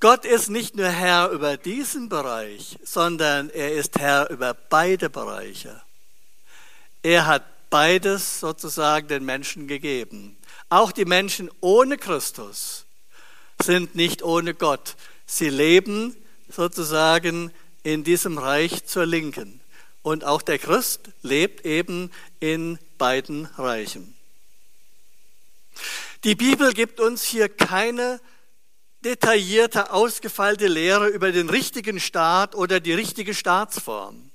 Gott 0.00 0.24
ist 0.24 0.50
nicht 0.50 0.74
nur 0.74 0.88
Herr 0.88 1.30
über 1.30 1.56
diesen 1.56 2.08
Bereich, 2.08 2.78
sondern 2.82 3.48
er 3.50 3.74
ist 3.74 3.98
Herr 3.98 4.28
über 4.30 4.54
beide 4.54 5.08
Bereiche. 5.08 5.80
Er 7.04 7.26
hat 7.26 7.44
beides 7.68 8.40
sozusagen 8.40 9.08
den 9.08 9.26
Menschen 9.26 9.68
gegeben. 9.68 10.38
Auch 10.70 10.90
die 10.90 11.04
Menschen 11.04 11.50
ohne 11.60 11.98
Christus 11.98 12.86
sind 13.62 13.94
nicht 13.94 14.22
ohne 14.22 14.54
Gott. 14.54 14.96
Sie 15.26 15.50
leben 15.50 16.16
sozusagen 16.48 17.52
in 17.82 18.04
diesem 18.04 18.38
Reich 18.38 18.86
zur 18.86 19.04
Linken. 19.04 19.60
Und 20.02 20.24
auch 20.24 20.40
der 20.40 20.58
Christ 20.58 21.10
lebt 21.20 21.66
eben 21.66 22.10
in 22.40 22.78
beiden 22.96 23.46
Reichen. 23.58 24.16
Die 26.24 26.34
Bibel 26.34 26.72
gibt 26.72 27.00
uns 27.00 27.22
hier 27.22 27.50
keine 27.50 28.18
detaillierte, 29.04 29.92
ausgefeilte 29.92 30.68
Lehre 30.68 31.08
über 31.08 31.32
den 31.32 31.50
richtigen 31.50 32.00
Staat 32.00 32.54
oder 32.54 32.80
die 32.80 32.94
richtige 32.94 33.34
Staatsform. 33.34 34.30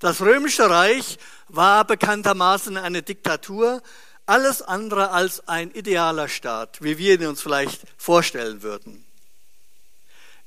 Das 0.00 0.20
römische 0.20 0.68
Reich 0.68 1.18
war 1.48 1.84
bekanntermaßen 1.84 2.76
eine 2.76 3.02
Diktatur, 3.02 3.82
alles 4.26 4.62
andere 4.62 5.10
als 5.10 5.46
ein 5.48 5.70
idealer 5.70 6.28
Staat, 6.28 6.82
wie 6.82 6.98
wir 6.98 7.14
ihn 7.14 7.26
uns 7.26 7.42
vielleicht 7.42 7.82
vorstellen 7.96 8.62
würden. 8.62 9.04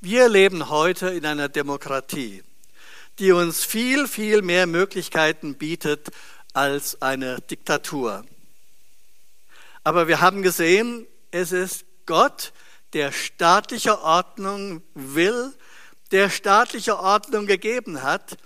Wir 0.00 0.28
leben 0.28 0.68
heute 0.68 1.08
in 1.08 1.26
einer 1.26 1.48
Demokratie, 1.48 2.42
die 3.18 3.32
uns 3.32 3.64
viel, 3.64 4.06
viel 4.06 4.42
mehr 4.42 4.66
Möglichkeiten 4.66 5.56
bietet 5.56 6.08
als 6.52 7.02
eine 7.02 7.40
Diktatur. 7.40 8.24
Aber 9.84 10.08
wir 10.08 10.20
haben 10.20 10.42
gesehen, 10.42 11.06
es 11.30 11.52
ist 11.52 11.84
Gott, 12.06 12.52
der 12.92 13.12
staatliche 13.12 14.02
Ordnung 14.02 14.82
will, 14.94 15.52
der 16.10 16.30
staatliche 16.30 16.98
Ordnung 16.98 17.46
gegeben 17.46 18.02
hat 18.02 18.38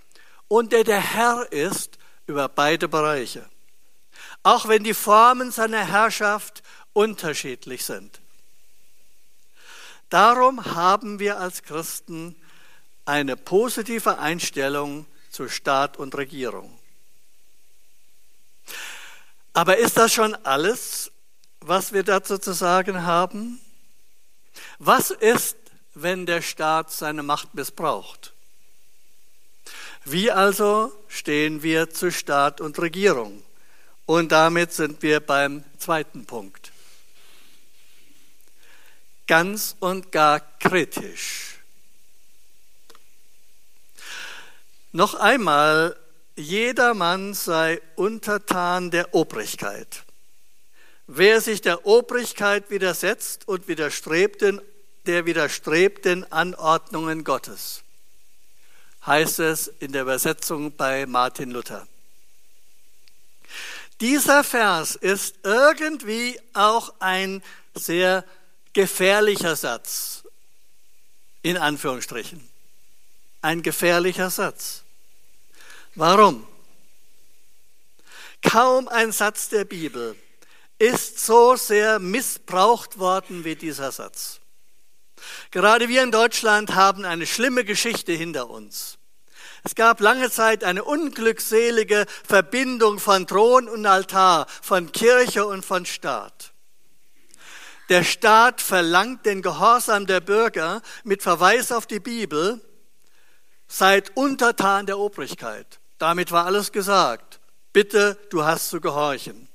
und 0.53 0.73
der 0.73 0.85
der 0.85 1.01
Herr 1.01 1.51
ist 1.51 1.97
über 2.27 2.47
beide 2.47 2.87
Bereiche. 2.87 3.49
Auch 4.43 4.69
wenn 4.69 4.85
die 4.85 4.93
Formen 4.93 5.51
seiner 5.51 5.83
Herrschaft 5.83 6.63
unterschiedlich 6.93 7.87
sind. 7.87 8.21
Darum 10.11 10.63
haben 10.63 11.19
wir 11.19 11.41
als 11.41 11.63
Christen 11.63 12.37
eine 13.07 13.35
positive 13.39 14.19
Einstellung 14.19 15.07
zu 15.31 15.49
Staat 15.49 15.97
und 15.97 16.15
Regierung. 16.17 16.79
Aber 19.55 19.79
ist 19.79 19.97
das 19.97 20.13
schon 20.13 20.35
alles, 20.45 21.11
was 21.61 21.95
wir 21.95 22.03
dazu 22.03 22.37
zu 22.37 22.53
sagen 22.53 23.05
haben? 23.05 23.59
Was 24.79 25.13
ist, 25.13 25.57
wenn 25.95 26.27
der 26.27 26.43
Staat 26.43 26.93
seine 26.93 27.23
Macht 27.23 27.55
missbraucht? 27.55 28.32
Wie 30.05 30.31
also 30.31 30.93
stehen 31.09 31.63
wir 31.63 31.91
zu 31.91 32.11
Staat 32.11 32.61
und 32.61 32.79
Regierung? 32.79 33.43
Und 34.07 34.33
damit 34.33 34.73
sind 34.73 35.03
wir 35.03 35.21
beim 35.21 35.65
zweiten 35.79 36.27
Punkt. 36.27 36.73
Ganz 39.27 39.77
und 39.79 40.11
gar 40.11 40.41
kritisch. 40.59 41.59
Noch 44.91 45.15
einmal, 45.15 45.97
jedermann 46.37 47.33
sei 47.33 47.81
untertan 47.97 48.91
der 48.91 49.15
Obrigkeit. 49.15 50.05
Wer 51.07 51.41
sich 51.41 51.61
der 51.61 51.87
Obrigkeit 51.87 52.71
widersetzt 52.71 53.49
und 53.49 53.69
widerstrebt 53.69 54.43
den, 54.43 54.61
der 55.07 55.27
widerstrebt 55.27 56.05
den 56.05 56.31
Anordnungen 56.31 57.25
Gottes, 57.25 57.83
heißt 59.07 59.41
es 59.41 59.69
in 59.69 59.93
der 59.93 60.03
Übersetzung 60.03 60.75
bei 60.77 61.07
Martin 61.07 61.51
Luther. 61.51 61.87
Dieser 64.01 64.43
Vers 64.43 64.97
ist 64.97 65.37
irgendwie 65.43 66.41
auch 66.55 66.93
ein 66.99 67.43
sehr 67.75 68.25
gefährlicher 68.73 69.55
Satz, 69.55 70.25
in 71.43 71.57
Anführungsstrichen. 71.57 72.49
Ein 73.43 73.63
gefährlicher 73.63 74.31
Satz. 74.31 74.83
Warum? 75.95 76.47
Kaum 78.43 78.89
ein 78.89 79.13
Satz 79.13 79.49
der 79.49 79.65
Bibel 79.65 80.17
ist 80.79 81.25
so 81.25 81.55
sehr 81.55 81.99
missbraucht 82.01 82.99
worden 82.99 83.45
wie 83.45 83.55
dieser 83.55 83.93
Satz. 83.93 84.41
Gerade 85.51 85.89
wir 85.89 86.03
in 86.03 86.11
Deutschland 86.11 86.75
haben 86.75 87.05
eine 87.05 87.27
schlimme 87.27 87.65
Geschichte 87.65 88.13
hinter 88.13 88.51
uns. 88.51 88.99
Es 89.65 89.75
gab 89.75 90.01
lange 90.01 90.31
Zeit 90.31 90.65
eine 90.65 90.83
unglückselige 90.83 92.07
Verbindung 92.27 92.99
von 92.99 93.27
Thron 93.27 93.69
und 93.69 93.87
Altar, 93.87 94.47
von 94.61 94.91
Kirche 94.91 95.47
und 95.47 95.65
von 95.65 95.87
Staat. 95.87 96.53
Der 97.89 98.05
Staat 98.05 98.61
verlangt 98.61 99.27
den 99.27 99.43
Gehorsam 99.43 100.07
der 100.07 100.21
Bürger 100.21 100.83
mit 101.05 101.23
Verweis 101.23 101.71
auf 101.71 101.87
die 101.87 102.01
Bibel, 102.01 102.61
seid 103.69 104.17
untertan 104.17 104.87
der 104.87 104.99
Obrigkeit. 104.99 105.81
Damit 105.99 106.33
war 106.33 106.47
alles 106.47 106.73
gesagt. 106.73 107.41
Bitte, 107.73 108.19
du 108.31 108.45
hast 108.45 108.71
zu 108.71 108.81
gehorchen. 108.81 109.49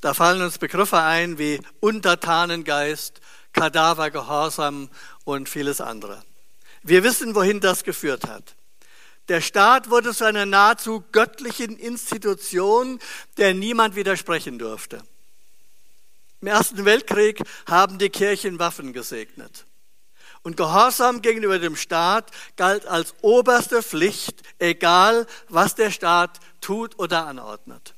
Da 0.00 0.14
fallen 0.14 0.42
uns 0.42 0.58
Begriffe 0.58 0.98
ein 0.98 1.38
wie 1.38 1.60
Untertanengeist, 1.80 3.20
Kadavergehorsam 3.54 4.90
und 5.24 5.48
vieles 5.48 5.80
andere. 5.80 6.22
Wir 6.82 7.02
wissen, 7.02 7.34
wohin 7.34 7.60
das 7.60 7.82
geführt 7.82 8.26
hat. 8.26 8.54
Der 9.28 9.40
Staat 9.40 9.88
wurde 9.88 10.12
zu 10.12 10.24
einer 10.24 10.44
nahezu 10.44 11.02
göttlichen 11.12 11.78
Institution, 11.78 13.00
der 13.38 13.54
niemand 13.54 13.96
widersprechen 13.96 14.58
durfte. 14.58 15.02
Im 16.42 16.48
Ersten 16.48 16.84
Weltkrieg 16.84 17.40
haben 17.66 17.98
die 17.98 18.10
Kirchen 18.10 18.58
Waffen 18.58 18.92
gesegnet. 18.92 19.64
Und 20.42 20.58
Gehorsam 20.58 21.22
gegenüber 21.22 21.58
dem 21.58 21.74
Staat 21.74 22.30
galt 22.56 22.84
als 22.84 23.14
oberste 23.22 23.82
Pflicht, 23.82 24.42
egal 24.58 25.26
was 25.48 25.74
der 25.74 25.90
Staat 25.90 26.38
tut 26.60 26.98
oder 26.98 27.26
anordnet. 27.26 27.94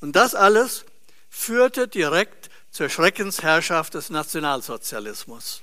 Und 0.00 0.14
das 0.14 0.36
alles 0.36 0.84
führte 1.28 1.88
direkt 1.88 2.50
zur 2.76 2.90
Schreckensherrschaft 2.90 3.94
des 3.94 4.10
Nationalsozialismus. 4.10 5.62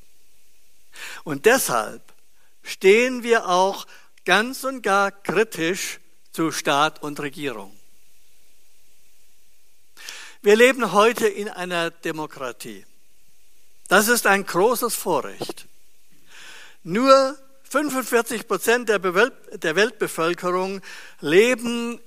Und 1.23 1.45
deshalb 1.45 2.01
stehen 2.63 3.21
wir 3.21 3.47
auch 3.47 3.85
ganz 4.25 4.63
und 4.63 4.81
gar 4.81 5.11
kritisch 5.11 5.99
zu 6.31 6.51
Staat 6.51 7.03
und 7.03 7.19
Regierung. 7.19 7.77
Wir 10.41 10.55
leben 10.55 10.91
heute 10.91 11.27
in 11.27 11.49
einer 11.49 11.91
Demokratie. 11.91 12.83
Das 13.89 14.07
ist 14.07 14.25
ein 14.25 14.43
großes 14.43 14.95
Vorrecht. 14.95 15.67
Nur 16.81 17.37
45 17.69 18.47
Prozent 18.47 18.89
der, 18.89 19.03
Weltbevölkerung 19.03 20.81
leben 21.21 22.01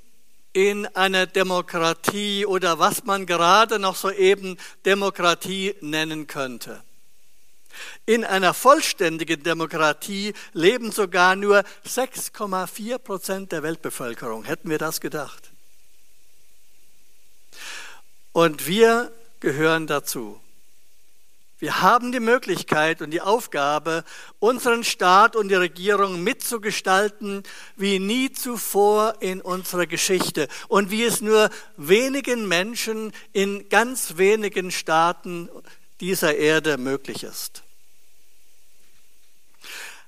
in 0.57 0.87
einer 0.97 1.27
Demokratie 1.27 2.47
oder 2.47 2.79
was 2.79 3.05
man 3.05 3.27
gerade 3.27 3.79
noch 3.79 3.95
so 3.95 4.11
eben 4.11 4.57
Demokratie 4.87 5.75
nennen 5.83 6.27
könnte. 6.27 6.83
In 8.07 8.25
einer 8.25 8.55
vollständigen 8.55 9.43
Demokratie 9.43 10.33
leben 10.55 10.93
sogar 10.93 11.37
nur 11.37 11.63
6,4 11.87 12.97
Prozent 12.97 13.53
der 13.53 13.63
Weltbevölkerung. 13.63 14.45
Hätten 14.45 14.71
wir 14.71 14.79
das 14.79 15.03
gedacht? 15.03 15.53
Und 18.33 18.67
wir 18.67 19.13
gehören 19.41 19.87
dazu. 19.87 20.41
Wir 21.59 21.81
haben 21.81 22.13
die 22.13 22.21
Möglichkeit 22.21 23.01
und 23.01 23.13
die 23.13 23.23
Aufgabe, 23.23 24.05
unseren 24.41 24.85
Staat 24.85 25.37
und 25.37 25.49
die 25.49 25.55
Regierung 25.55 26.23
mitzugestalten 26.23 27.45
wie 27.77 27.99
nie 27.99 28.31
zuvor 28.31 29.15
in 29.21 29.41
unserer 29.41 29.87
Geschichte 29.87 30.49
und 30.69 30.91
wie 30.91 31.05
es 31.05 31.23
nur 31.23 31.49
wenigen 31.79 32.47
Menschen 32.47 33.11
in 33.33 33.71
ganz 33.71 34.19
wenigen 34.19 34.71
Staaten 34.71 35.49
dieser 36.01 36.37
Erde 36.37 36.77
möglich 36.77 37.23
ist. 37.23 37.63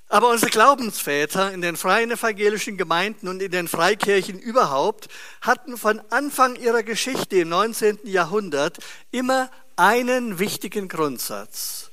Aber 0.07 0.29
unsere 0.29 0.51
Glaubensväter 0.51 1.51
in 1.51 1.61
den 1.61 1.77
freien 1.77 2.11
evangelischen 2.11 2.77
Gemeinden 2.77 3.27
und 3.27 3.41
in 3.41 3.51
den 3.51 3.67
Freikirchen 3.67 4.39
überhaupt 4.39 5.07
hatten 5.41 5.77
von 5.77 5.99
Anfang 6.11 6.55
ihrer 6.55 6.83
Geschichte 6.83 7.37
im 7.37 7.49
19. 7.49 7.99
Jahrhundert 8.03 8.77
immer 9.11 9.49
einen 9.79 10.39
wichtigen 10.39 10.89
Grundsatz, 10.89 11.89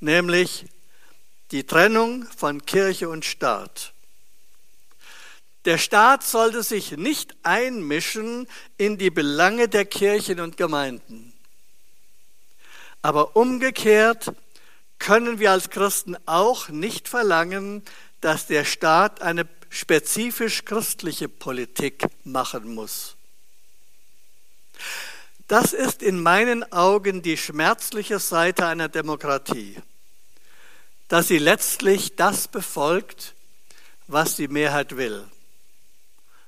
nämlich 0.00 0.66
die 1.52 1.64
Trennung 1.64 2.26
von 2.36 2.66
Kirche 2.66 3.08
und 3.08 3.24
Staat. 3.24 3.92
Der 5.66 5.78
Staat 5.78 6.24
sollte 6.24 6.64
sich 6.64 6.92
nicht 6.92 7.36
einmischen 7.44 8.48
in 8.76 8.98
die 8.98 9.10
Belange 9.10 9.68
der 9.68 9.84
Kirchen 9.84 10.40
und 10.40 10.56
Gemeinden. 10.56 11.32
Aber 13.02 13.36
umgekehrt 13.36 14.32
können 14.98 15.38
wir 15.38 15.52
als 15.52 15.70
Christen 15.70 16.16
auch 16.26 16.70
nicht 16.70 17.08
verlangen, 17.08 17.84
dass 18.20 18.46
der 18.46 18.64
Staat 18.64 19.22
eine 19.22 19.48
spezifisch 19.68 20.64
christliche 20.64 21.28
Politik 21.28 22.04
machen 22.24 22.74
muss. 22.74 23.16
Das 25.50 25.72
ist 25.72 26.00
in 26.00 26.22
meinen 26.22 26.72
Augen 26.72 27.22
die 27.22 27.36
schmerzliche 27.36 28.20
Seite 28.20 28.66
einer 28.66 28.88
Demokratie, 28.88 29.76
dass 31.08 31.26
sie 31.26 31.38
letztlich 31.38 32.14
das 32.14 32.46
befolgt, 32.46 33.34
was 34.06 34.36
die 34.36 34.46
Mehrheit 34.46 34.96
will. 34.96 35.26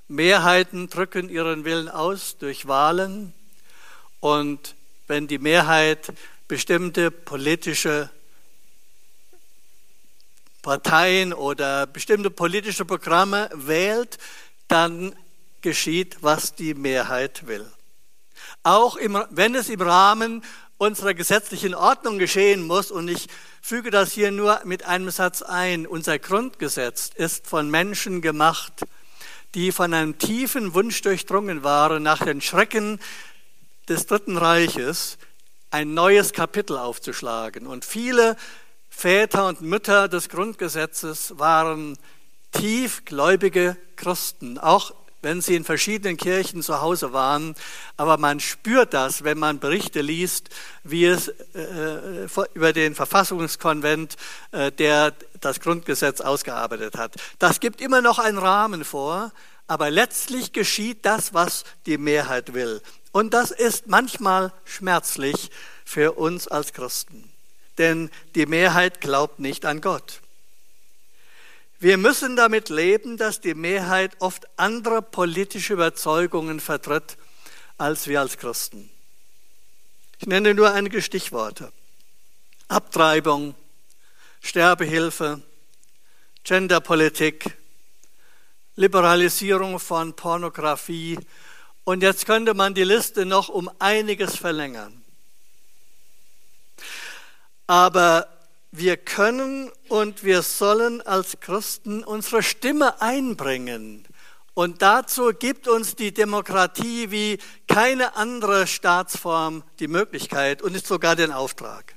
Mehrheiten 0.07 0.89
drücken 0.89 1.29
ihren 1.29 1.65
Willen 1.65 1.89
aus 1.89 2.39
durch 2.39 2.69
Wahlen 2.69 3.35
und 4.21 4.77
wenn 5.09 5.27
die 5.27 5.41
Mehrheit 5.41 6.13
bestimmte 6.47 7.11
politische 7.11 8.09
Parteien 10.63 11.33
oder 11.33 11.89
bestimmte 11.89 12.31
politische 12.31 12.85
Programme 12.85 13.51
wählt, 13.53 14.19
dann 14.69 15.13
geschieht, 15.61 16.19
was 16.21 16.55
die 16.55 16.75
Mehrheit 16.75 17.49
will. 17.49 17.69
Auch 18.63 18.97
im, 18.97 19.23
wenn 19.31 19.55
es 19.55 19.69
im 19.69 19.81
Rahmen 19.81 20.45
unserer 20.79 21.15
gesetzlichen 21.15 21.75
Ordnung 21.75 22.19
geschehen 22.19 22.67
muss, 22.67 22.91
und 22.91 23.09
ich 23.09 23.29
füge 23.61 23.91
das 23.91 24.13
hier 24.13 24.33
nur 24.33 24.61
mit 24.65 24.85
einem 24.85 25.11
Satz 25.11 25.43
ein, 25.43 25.87
unser 25.87 26.19
Grundgesetz 26.19 27.11
ist 27.15 27.47
von 27.47 27.71
Menschen 27.71 28.21
gemacht, 28.21 28.83
die 29.55 29.71
von 29.71 29.95
einem 29.95 30.19
tiefen 30.19 30.75
Wunsch 30.75 31.01
durchdrungen 31.03 31.63
waren, 31.63 32.03
nach 32.03 32.25
den 32.25 32.41
Schrecken 32.41 32.99
des 33.89 34.07
Dritten 34.07 34.37
Reiches 34.37 35.19
ein 35.71 35.95
neues 35.95 36.33
Kapitel 36.33 36.77
aufzuschlagen. 36.77 37.67
Und 37.67 37.85
viele 37.85 38.37
Väter 38.91 39.47
und 39.47 39.63
Mütter 39.63 40.09
des 40.09 40.29
Grundgesetzes 40.29 41.39
waren 41.39 41.99
tiefgläubige 42.53 43.77
Christen, 43.97 44.59
auch 44.59 44.93
wenn 45.23 45.41
sie 45.41 45.55
in 45.55 45.65
verschiedenen 45.65 46.17
Kirchen 46.17 46.63
zu 46.63 46.81
Hause 46.81 47.13
waren. 47.13 47.55
Aber 47.97 48.19
man 48.19 48.41
spürt 48.41 48.93
das, 48.93 49.25
wenn 49.25 49.39
man 49.39 49.61
Berichte 49.61 50.01
liest, 50.01 50.51
wie 50.85 51.07
es 51.07 51.29
äh, 51.29 52.27
über 52.55 52.73
den 52.73 52.95
Verfassungskonvent, 52.95 54.17
äh, 54.51 54.71
der 54.73 55.15
das 55.41 55.61
Grundgesetz 55.61 56.21
ausgearbeitet 56.21 56.97
hat. 56.97 57.15
Das 57.39 57.61
gibt 57.61 57.81
immer 57.81 58.01
noch 58.01 58.19
einen 58.19 58.39
Rahmen 58.39 58.85
vor, 58.85 59.33
aber 59.67 59.91
letztlich 59.91 60.53
geschieht 60.53 61.05
das, 61.07 61.35
was 61.35 61.65
die 61.87 61.99
Mehrheit 61.99 62.53
will. 62.53 62.83
Und 63.13 63.35
das 63.35 63.51
ist 63.51 63.87
manchmal 63.87 64.53
schmerzlich 64.65 65.51
für 65.85 66.13
uns 66.13 66.49
als 66.49 66.73
Christen, 66.73 67.31
denn 67.79 68.11
die 68.35 68.47
Mehrheit 68.47 69.01
glaubt 69.01 69.39
nicht 69.39 69.67
an 69.67 69.81
Gott. 69.81 70.22
Wir 71.83 71.99
müssen 71.99 72.37
damit 72.37 72.69
leben, 72.69 73.17
dass 73.17 73.41
die 73.41 73.55
Mehrheit 73.55 74.13
oft 74.21 74.47
andere 74.57 75.03
politische 75.03 75.73
Überzeugungen 75.73 76.61
vertritt 76.61 77.17
als 77.77 78.07
wir 78.07 78.21
als 78.21 78.39
Christen. 78.39 78.89
Ich 80.21 80.29
nenne 80.29 80.55
nur 80.55 80.73
einige 80.73 81.03
Stichworte. 81.03 81.73
Abtreibung, 82.69 83.57
Sterbehilfe, 84.41 85.43
Genderpolitik, 86.45 87.57
Liberalisierung 88.77 89.81
von 89.81 90.15
Pornografie 90.15 91.19
und 91.83 92.05
jetzt 92.05 92.27
könnte 92.27 92.55
man 92.55 92.75
die 92.75 92.85
Liste 92.85 93.27
noch 93.27 93.49
um 93.49 93.69
einiges 93.81 94.37
verlängern. 94.37 95.03
Aber 97.67 98.29
wir 98.73 98.97
können 98.97 99.71
und 99.89 100.25
wir 100.25 100.41
sollen 100.43 101.03
als 101.03 101.41
Christen 101.41 102.03
unsere 102.03 102.43
Stimme 102.43 103.01
einbringen. 103.03 104.09
Und 104.55 104.83
dazu 104.83 105.31
gibt 105.39 105.69
uns 105.69 105.95
die 105.95 106.13
Demokratie 106.13 107.11
wie 107.11 107.39
keine 107.69 108.17
andere 108.17 108.67
Staatsform 108.67 109.63
die 109.79 109.89
Möglichkeit 109.89 110.63
und 110.63 110.75
ist 110.75 110.87
sogar 110.87 111.17
den 111.17 111.33
Auftrag. 111.33 111.95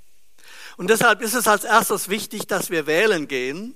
Und 0.78 0.90
deshalb 0.90 1.22
ist 1.22 1.34
es 1.34 1.48
als 1.48 1.64
erstes 1.64 2.10
wichtig, 2.10 2.48
dass 2.48 2.70
wir 2.70 2.86
wählen 2.88 3.28
gehen. 3.30 3.74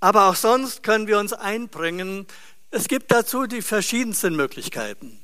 Aber 0.00 0.28
auch 0.28 0.34
sonst 0.34 0.82
können 0.82 1.06
wir 1.06 1.18
uns 1.18 1.32
einbringen. 1.32 2.26
Es 2.70 2.88
gibt 2.88 3.12
dazu 3.12 3.46
die 3.46 3.62
verschiedensten 3.62 4.34
Möglichkeiten. 4.34 5.19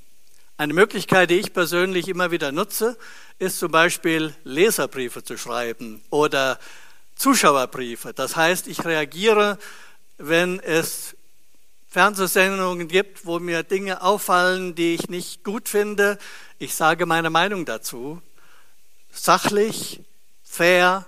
Eine 0.59 0.73
Möglichkeit, 0.73 1.29
die 1.29 1.39
ich 1.39 1.53
persönlich 1.53 2.09
immer 2.09 2.31
wieder 2.31 2.51
nutze, 2.51 2.97
ist 3.39 3.59
zum 3.59 3.71
Beispiel 3.71 4.35
Leserbriefe 4.43 5.23
zu 5.23 5.37
schreiben 5.37 6.03
oder 6.09 6.59
Zuschauerbriefe. 7.15 8.15
Das 8.15 8.37
heißt, 8.37 8.67
ich 8.67 8.83
reagiere, 8.87 9.59
wenn 10.17 10.59
es 10.61 11.15
Fernsehsendungen 11.89 12.89
gibt, 12.89 13.27
wo 13.27 13.39
mir 13.39 13.65
Dinge 13.65 14.01
auffallen, 14.01 14.75
die 14.75 14.95
ich 14.95 15.11
nicht 15.11 15.45
gut 15.45 15.69
finde. 15.69 16.17
Ich 16.59 16.75
sage 16.75 17.05
meine 17.05 17.29
Meinung 17.29 17.67
dazu. 17.67 18.23
Sachlich, 19.13 20.01
fair, 20.43 21.05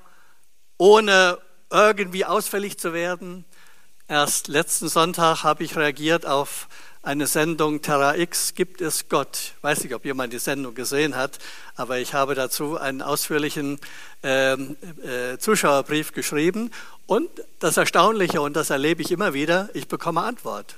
ohne 0.76 1.38
irgendwie 1.70 2.26
ausfällig 2.26 2.78
zu 2.78 2.92
werden. 2.92 3.46
Erst 4.08 4.48
letzten 4.48 4.90
Sonntag 4.90 5.42
habe 5.42 5.64
ich 5.64 5.74
reagiert 5.74 6.26
auf 6.26 6.68
eine 7.02 7.26
Sendung 7.26 7.80
Terra 7.80 8.16
X, 8.16 8.54
gibt 8.54 8.80
es 8.80 9.08
Gott? 9.08 9.52
Ich 9.56 9.62
weiß 9.62 9.84
nicht, 9.84 9.94
ob 9.94 10.04
jemand 10.04 10.32
die 10.32 10.38
Sendung 10.38 10.74
gesehen 10.74 11.16
hat, 11.16 11.38
aber 11.76 11.98
ich 11.98 12.14
habe 12.14 12.34
dazu 12.34 12.76
einen 12.76 13.02
ausführlichen 13.02 13.78
äh, 14.22 14.52
äh, 14.52 15.38
Zuschauerbrief 15.38 16.12
geschrieben. 16.12 16.70
Und 17.06 17.30
das 17.60 17.76
Erstaunliche, 17.76 18.40
und 18.40 18.54
das 18.54 18.70
erlebe 18.70 19.02
ich 19.02 19.10
immer 19.10 19.32
wieder, 19.32 19.70
ich 19.74 19.88
bekomme 19.88 20.22
Antwort. 20.22 20.76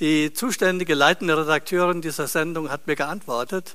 Die 0.00 0.32
zuständige 0.32 0.94
leitende 0.94 1.38
Redakteurin 1.38 2.02
dieser 2.02 2.26
Sendung 2.26 2.70
hat 2.70 2.86
mir 2.86 2.96
geantwortet. 2.96 3.74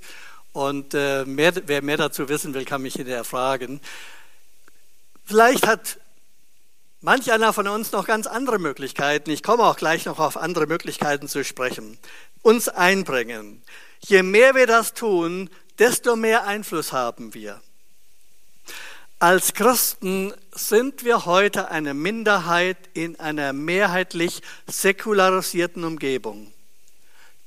Und 0.54 0.94
äh, 0.94 1.26
mehr, 1.26 1.54
wer 1.65 1.82
mehr 1.82 1.98
dazu 1.98 2.30
wissen 2.30 2.54
will, 2.54 2.65
kann 2.65 2.84
mich 2.84 2.94
hinterher 2.94 3.24
fragen. 3.24 3.82
Vielleicht 5.24 5.65
hat 5.65 5.98
Manch 7.04 7.32
einer 7.32 7.52
von 7.52 7.68
uns 7.68 7.92
noch 7.92 8.06
ganz 8.06 8.28
andere 8.28 8.60
Möglichkeiten. 8.60 9.32
Ich 9.32 9.42
komme 9.42 9.64
auch 9.64 9.76
gleich 9.76 10.06
noch 10.06 10.20
auf 10.20 10.38
andere 10.38 10.68
Möglichkeiten 10.68 11.28
zu 11.28 11.44
sprechen. 11.44 11.98
Uns 12.44 12.70
einbringen. 12.70 13.64
Je 14.02 14.22
mehr 14.22 14.54
wir 14.54 14.68
das 14.68 14.94
tun, 14.94 15.50
desto 15.80 16.16
mehr 16.16 16.46
Einfluss 16.46 16.94
haben 16.94 17.34
wir. 17.34 17.60
Als 19.18 19.54
Christen 19.54 20.32
sind 20.52 21.04
wir 21.04 21.26
heute 21.26 21.70
eine 21.70 21.96
Minderheit 21.96 22.78
in 22.94 23.20
einer 23.20 23.52
mehrheitlich 23.52 24.44
säkularisierten 24.68 25.84
Umgebung, 25.84 26.54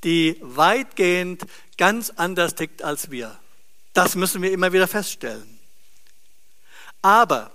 die 0.03 0.37
weitgehend 0.41 1.47
ganz 1.79 2.11
anders 2.11 2.57
tickt 2.57 2.83
als 2.83 3.13
wir. 3.13 3.39
Das 3.93 4.17
müssen 4.17 4.43
wir 4.43 4.51
immer 4.51 4.73
wieder 4.73 4.89
feststellen. 4.89 5.61
Aber 7.03 7.53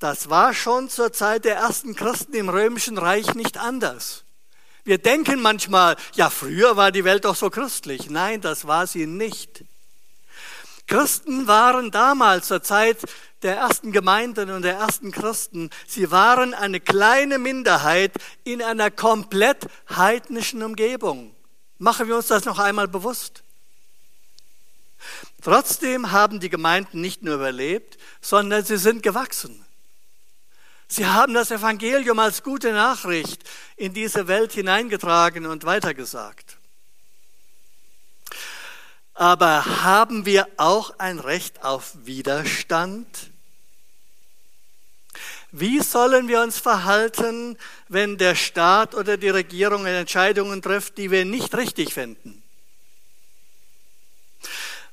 das 0.00 0.30
war 0.30 0.54
schon 0.54 0.88
zur 0.88 1.12
Zeit 1.12 1.44
der 1.44 1.56
ersten 1.56 1.94
Christen 1.94 2.34
im 2.34 2.48
römischen 2.48 2.98
Reich 2.98 3.34
nicht 3.34 3.58
anders. 3.58 4.24
Wir 4.82 4.96
denken 4.96 5.42
manchmal, 5.42 5.94
ja, 6.14 6.30
früher 6.30 6.76
war 6.76 6.90
die 6.90 7.04
Welt 7.04 7.26
doch 7.26 7.36
so 7.36 7.50
christlich. 7.50 8.08
Nein, 8.08 8.40
das 8.40 8.66
war 8.66 8.86
sie 8.86 9.06
nicht. 9.06 9.62
Christen 10.86 11.46
waren 11.46 11.90
damals 11.90 12.48
zur 12.48 12.62
Zeit 12.62 12.98
der 13.42 13.56
ersten 13.56 13.92
Gemeinden 13.92 14.50
und 14.50 14.62
der 14.62 14.74
ersten 14.74 15.12
Christen, 15.12 15.70
sie 15.86 16.10
waren 16.10 16.54
eine 16.54 16.80
kleine 16.80 17.38
Minderheit 17.38 18.12
in 18.42 18.62
einer 18.62 18.90
komplett 18.90 19.66
heidnischen 19.94 20.62
Umgebung. 20.62 21.34
Machen 21.78 22.08
wir 22.08 22.16
uns 22.16 22.28
das 22.28 22.46
noch 22.46 22.58
einmal 22.58 22.88
bewusst. 22.88 23.44
Trotzdem 25.42 26.10
haben 26.10 26.40
die 26.40 26.50
Gemeinden 26.50 27.02
nicht 27.02 27.22
nur 27.22 27.34
überlebt, 27.34 27.98
sondern 28.20 28.64
sie 28.64 28.78
sind 28.78 29.02
gewachsen. 29.02 29.64
Sie 30.92 31.06
haben 31.06 31.34
das 31.34 31.52
Evangelium 31.52 32.18
als 32.18 32.42
gute 32.42 32.72
Nachricht 32.72 33.48
in 33.76 33.94
diese 33.94 34.26
Welt 34.26 34.50
hineingetragen 34.52 35.46
und 35.46 35.64
weitergesagt. 35.64 36.56
Aber 39.14 39.84
haben 39.84 40.26
wir 40.26 40.48
auch 40.56 40.98
ein 40.98 41.20
Recht 41.20 41.62
auf 41.62 41.92
Widerstand? 42.02 43.06
Wie 45.52 45.78
sollen 45.78 46.26
wir 46.26 46.42
uns 46.42 46.58
verhalten, 46.58 47.56
wenn 47.86 48.18
der 48.18 48.34
Staat 48.34 48.96
oder 48.96 49.16
die 49.16 49.28
Regierung 49.28 49.86
Entscheidungen 49.86 50.60
trifft, 50.60 50.98
die 50.98 51.12
wir 51.12 51.24
nicht 51.24 51.54
richtig 51.54 51.94
finden? 51.94 52.42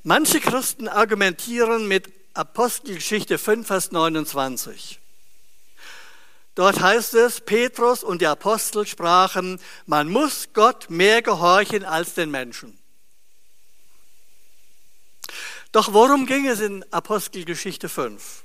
Manche 0.04 0.38
Christen 0.38 0.86
argumentieren 0.86 1.88
mit 1.88 2.12
Apostelgeschichte 2.34 3.36
5, 3.36 3.66
Vers 3.66 3.90
29. 3.90 5.00
Dort 6.58 6.80
heißt 6.80 7.14
es, 7.14 7.40
Petrus 7.40 8.02
und 8.02 8.20
die 8.20 8.26
Apostel 8.26 8.84
sprachen, 8.84 9.60
man 9.86 10.08
muss 10.08 10.48
Gott 10.54 10.90
mehr 10.90 11.22
gehorchen 11.22 11.84
als 11.84 12.14
den 12.14 12.32
Menschen. 12.32 12.76
Doch 15.70 15.92
worum 15.92 16.26
ging 16.26 16.48
es 16.48 16.58
in 16.58 16.84
Apostelgeschichte 16.92 17.88
5? 17.88 18.42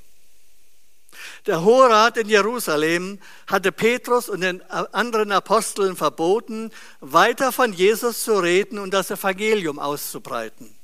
Der 1.47 1.63
Hohe 1.63 1.89
Rat 1.89 2.17
in 2.17 2.29
Jerusalem 2.29 3.19
hatte 3.47 3.71
Petrus 3.71 4.29
und 4.29 4.41
den 4.41 4.61
anderen 4.69 5.31
Aposteln 5.31 5.95
verboten, 5.95 6.69
weiter 6.99 7.51
von 7.51 7.73
Jesus 7.73 8.25
zu 8.25 8.37
reden 8.37 8.77
und 8.77 8.93
das 8.93 9.09
Evangelium 9.09 9.79
auszubreiten. 9.79 10.75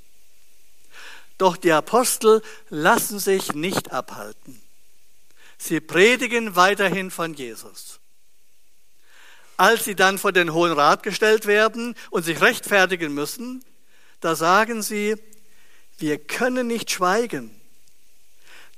Doch 1.37 1.57
die 1.57 1.73
Apostel 1.73 2.41
lassen 2.69 3.19
sich 3.19 3.53
nicht 3.53 3.91
abhalten. 3.91 4.63
Sie 5.59 5.79
predigen 5.81 6.55
weiterhin 6.55 7.11
von 7.11 7.35
Jesus. 7.35 7.99
Als 9.57 9.83
sie 9.83 9.93
dann 9.93 10.17
vor 10.17 10.31
den 10.31 10.53
Hohen 10.53 10.71
Rat 10.71 11.03
gestellt 11.03 11.45
werden 11.45 11.95
und 12.09 12.23
sich 12.23 12.41
rechtfertigen 12.41 13.13
müssen, 13.13 13.63
da 14.21 14.35
sagen 14.35 14.81
sie, 14.81 15.15
wir 15.97 16.17
können 16.17 16.67
nicht 16.67 16.89
schweigen. 16.89 17.59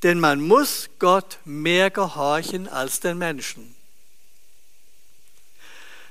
denn 0.03 0.19
man 0.19 0.41
muss 0.41 0.89
Gott 0.99 1.39
mehr 1.45 1.91
gehorchen 1.91 2.67
als 2.67 2.99
den 2.99 3.17
Menschen. 3.17 3.75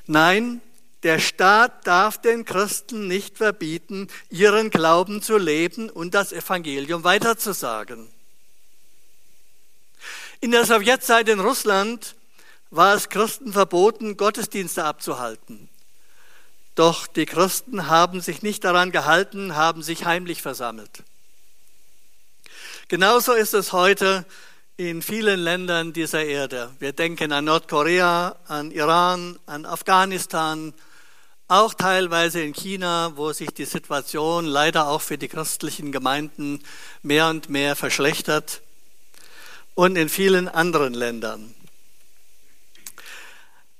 Nein, 0.07 0.61
der 1.03 1.19
Staat 1.19 1.87
darf 1.87 2.21
den 2.21 2.45
Christen 2.45 3.09
nicht 3.09 3.39
verbieten, 3.39 4.09
ihren 4.29 4.71
Glauben 4.71 5.23
zu 5.23 5.39
leben 5.39 5.89
und 5.89 6.15
das 6.15 6.33
Evangelium 6.33 7.05
weiterzusagen. 7.05 8.09
In 10.43 10.53
der 10.53 10.65
Sowjetzeit 10.65 11.29
in 11.29 11.39
Russland 11.39 12.17
war 12.71 12.95
es 12.95 13.11
Christen 13.11 13.53
verboten, 13.53 14.17
Gottesdienste 14.17 14.85
abzuhalten. 14.85 15.69
Doch 16.75 17.07
die 17.07 17.27
Christen 17.27 17.89
haben 17.89 18.23
sich 18.23 18.41
nicht 18.41 18.65
daran 18.65 18.91
gehalten, 18.91 19.55
haben 19.55 19.83
sich 19.83 20.07
heimlich 20.07 20.41
versammelt. 20.41 21.03
Genauso 22.89 23.35
ist 23.35 23.53
es 23.53 23.75
heute 23.75 24.25
in 24.79 25.03
vielen 25.03 25.41
Ländern 25.41 25.93
dieser 25.93 26.25
Erde. 26.25 26.71
Wir 26.79 26.95
denken 26.95 27.33
an 27.33 27.45
Nordkorea, 27.45 28.37
an 28.49 28.71
Iran, 28.71 29.39
an 29.45 29.67
Afghanistan, 29.67 30.73
auch 31.49 31.75
teilweise 31.75 32.41
in 32.41 32.55
China, 32.55 33.13
wo 33.17 33.35
sich 33.35 33.51
die 33.51 33.67
Situation 33.67 34.47
leider 34.47 34.89
auch 34.89 35.03
für 35.03 35.19
die 35.19 35.29
christlichen 35.29 35.93
Gemeinden 35.93 36.63
mehr 37.03 37.29
und 37.29 37.51
mehr 37.51 37.77
verschlechtert 37.77 38.63
und 39.81 39.97
in 39.97 40.11
vielen 40.11 40.47
anderen 40.47 40.93
Ländern. 40.93 41.55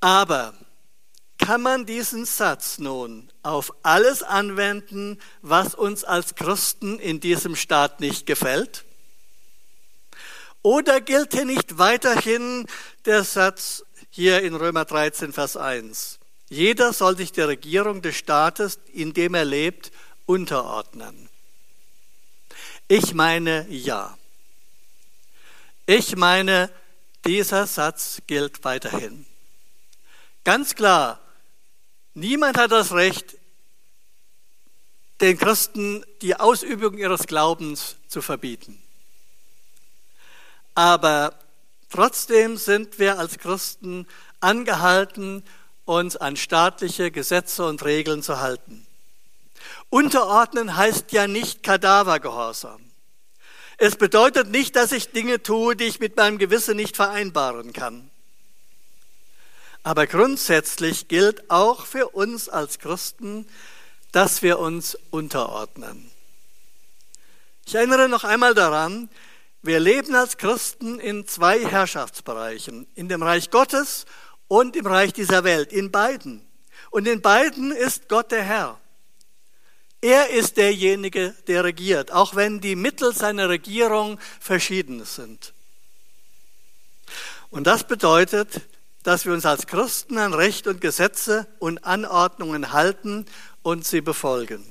Aber 0.01 0.55
kann 1.37 1.61
man 1.61 1.85
diesen 1.85 2.25
Satz 2.25 2.79
nun 2.79 3.31
auf 3.43 3.75
alles 3.83 4.23
anwenden, 4.23 5.19
was 5.43 5.75
uns 5.75 6.03
als 6.03 6.37
Christen 6.37 6.99
in 6.99 7.21
diesem 7.21 7.55
Staat 7.55 8.01
nicht 8.01 8.25
gefällt? 8.25 8.87
Oder 10.63 11.03
gilt 11.03 11.35
hier 11.35 11.45
nicht 11.45 11.77
weiterhin 11.77 12.67
der 13.05 13.23
Satz 13.23 13.85
hier 14.09 14.41
in 14.41 14.55
Römer 14.55 14.87
13, 14.87 15.35
Vers 15.35 15.59
1? 15.59 16.19
Jeder 16.49 16.95
soll 16.95 17.19
sich 17.19 17.33
der 17.33 17.49
Regierung 17.49 18.01
des 18.01 18.17
Staates, 18.17 18.79
in 18.95 19.13
dem 19.13 19.35
er 19.35 19.45
lebt, 19.45 19.93
unterordnen. 20.25 21.29
Ich 22.89 23.13
meine 23.13 23.67
ja. 23.69 24.17
Ich 25.93 26.15
meine, 26.15 26.71
dieser 27.27 27.67
Satz 27.67 28.23
gilt 28.29 28.63
weiterhin. 28.63 29.27
Ganz 30.45 30.77
klar, 30.77 31.19
niemand 32.15 32.59
hat 32.59 32.71
das 32.71 32.93
Recht, 32.93 33.37
den 35.21 35.37
Christen 35.37 36.05
die 36.23 36.37
Ausübung 36.37 36.97
ihres 36.97 37.27
Glaubens 37.27 37.97
zu 38.07 38.23
verbieten. 38.23 38.81
Aber 40.77 41.35
trotzdem 41.89 42.57
sind 42.57 43.01
wir 43.01 43.19
als 43.19 43.39
Christen 43.39 44.07
angehalten, 44.39 45.43
uns 45.87 46.17
an 46.17 46.37
staatliche 46.37 47.11
Gesetze 47.11 47.67
und 47.67 47.85
Regeln 47.85 48.23
zu 48.23 48.39
halten. 48.39 48.87
Unterordnen 49.89 50.77
heißt 50.77 51.11
ja 51.11 51.27
nicht 51.27 51.65
Kadavergehorsam. 51.65 52.90
Es 53.83 53.97
bedeutet 53.97 54.51
nicht, 54.51 54.77
dass 54.77 54.93
ich 54.93 55.09
Dinge 55.09 55.43
tue, 55.43 55.75
die 55.75 55.85
ich 55.85 56.01
mit 56.01 56.15
meinem 56.15 56.37
Gewissen 56.37 56.77
nicht 56.77 56.97
vereinbaren 56.97 57.73
kann. 57.73 58.11
Aber 59.83 60.07
grundsätzlich 60.07 61.09
gilt 61.09 61.51
auch 61.51 61.87
für 61.87 62.09
uns 62.09 62.51
als 62.51 62.79
Christen, 62.79 63.49
dass 64.13 64.43
wir 64.43 64.59
uns 64.59 64.99
unterordnen. 65.09 66.11
Ich 67.65 67.75
erinnere 67.75 68.11
noch 68.11 68.25
einmal 68.25 68.53
daran, 68.53 69.09
wir 69.63 69.81
leben 69.81 70.15
als 70.15 70.37
Christen 70.37 71.01
in 71.01 71.27
zwei 71.27 71.65
Herrschaftsbereichen, 71.65 72.87
in 72.95 73.09
dem 73.09 73.23
Reich 73.23 73.49
Gottes 73.49 74.05
und 74.47 74.77
im 74.77 74.87
Reich 74.87 75.15
dieser 75.15 75.43
Welt, 75.43 75.73
in 75.73 75.91
beiden. 75.91 76.47
Und 76.91 77.09
in 77.09 77.23
beiden 77.23 77.73
ist 77.73 78.11
Gott 78.11 78.31
der 78.31 78.43
Herr. 78.43 78.79
Er 80.01 80.31
ist 80.31 80.57
derjenige, 80.57 81.35
der 81.47 81.65
regiert, 81.65 82.11
auch 82.11 82.35
wenn 82.35 82.61
die 82.61 82.77
Mittel 82.77 83.15
seiner 83.15 83.49
Regierung 83.49 84.19
verschieden 84.41 85.05
sind. 85.05 85.53
Und 87.51 87.67
das 87.67 87.85
bedeutet, 87.85 88.63
dass 89.03 89.27
wir 89.27 89.33
uns 89.33 89.45
als 89.45 89.67
Christen 89.67 90.19
an 90.19 90.35
Recht 90.35 90.67
und 90.67 90.81
Gesetze 90.81 91.47
und 91.59 91.85
Anordnungen 91.85 92.73
halten 92.73 93.27
und 93.63 93.87
sie 93.87 94.01
befolgen. 94.01 94.65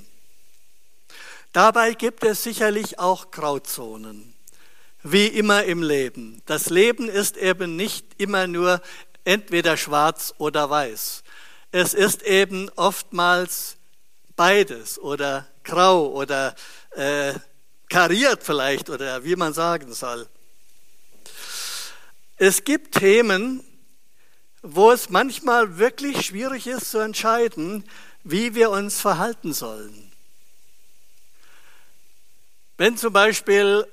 Dabei 1.51 1.93
gibt 1.93 2.23
es 2.23 2.43
sicherlich 2.43 2.99
auch 2.99 3.31
Grauzonen, 3.31 4.33
wie 5.01 5.27
immer 5.27 5.63
im 5.63 5.81
Leben. 5.81 6.41
Das 6.45 6.69
Leben 6.69 7.09
ist 7.09 7.37
eben 7.37 7.75
nicht 7.75 8.05
immer 8.17 8.45
nur 8.45 8.81
entweder 9.25 9.77
schwarz 9.77 10.33
oder 10.37 10.69
weiß. 10.69 11.23
Es 11.71 11.93
ist 11.93 12.23
eben 12.23 12.69
oftmals 12.75 13.78
beides 14.39 14.97
oder 14.97 15.45
grau 15.65 16.13
oder 16.13 16.55
äh, 16.91 17.33
kariert 17.89 18.41
vielleicht 18.41 18.89
oder 18.89 19.25
wie 19.25 19.35
man 19.35 19.51
sagen 19.51 19.93
soll. 19.93 20.29
Es 22.37 22.63
gibt 22.63 22.95
Themen, 22.95 23.61
wo 24.61 24.91
es 24.91 25.09
manchmal 25.09 25.77
wirklich 25.77 26.25
schwierig 26.25 26.67
ist 26.67 26.89
zu 26.89 26.99
entscheiden, 26.99 27.83
wie 28.23 28.55
wir 28.55 28.69
uns 28.69 29.01
verhalten 29.01 29.51
sollen. 29.51 30.09
Wenn 32.77 32.95
zum 32.95 33.11
Beispiel 33.11 33.85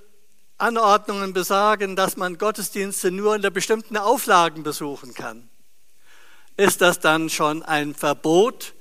Anordnungen 0.58 1.32
besagen, 1.32 1.96
dass 1.96 2.16
man 2.16 2.38
Gottesdienste 2.38 3.10
nur 3.10 3.34
unter 3.34 3.50
bestimmten 3.50 3.96
Auflagen 3.96 4.62
besuchen 4.62 5.12
kann, 5.12 5.50
ist 6.56 6.82
das 6.82 7.00
dann 7.00 7.30
schon 7.30 7.64
ein 7.64 7.96
Verbot 7.96 8.75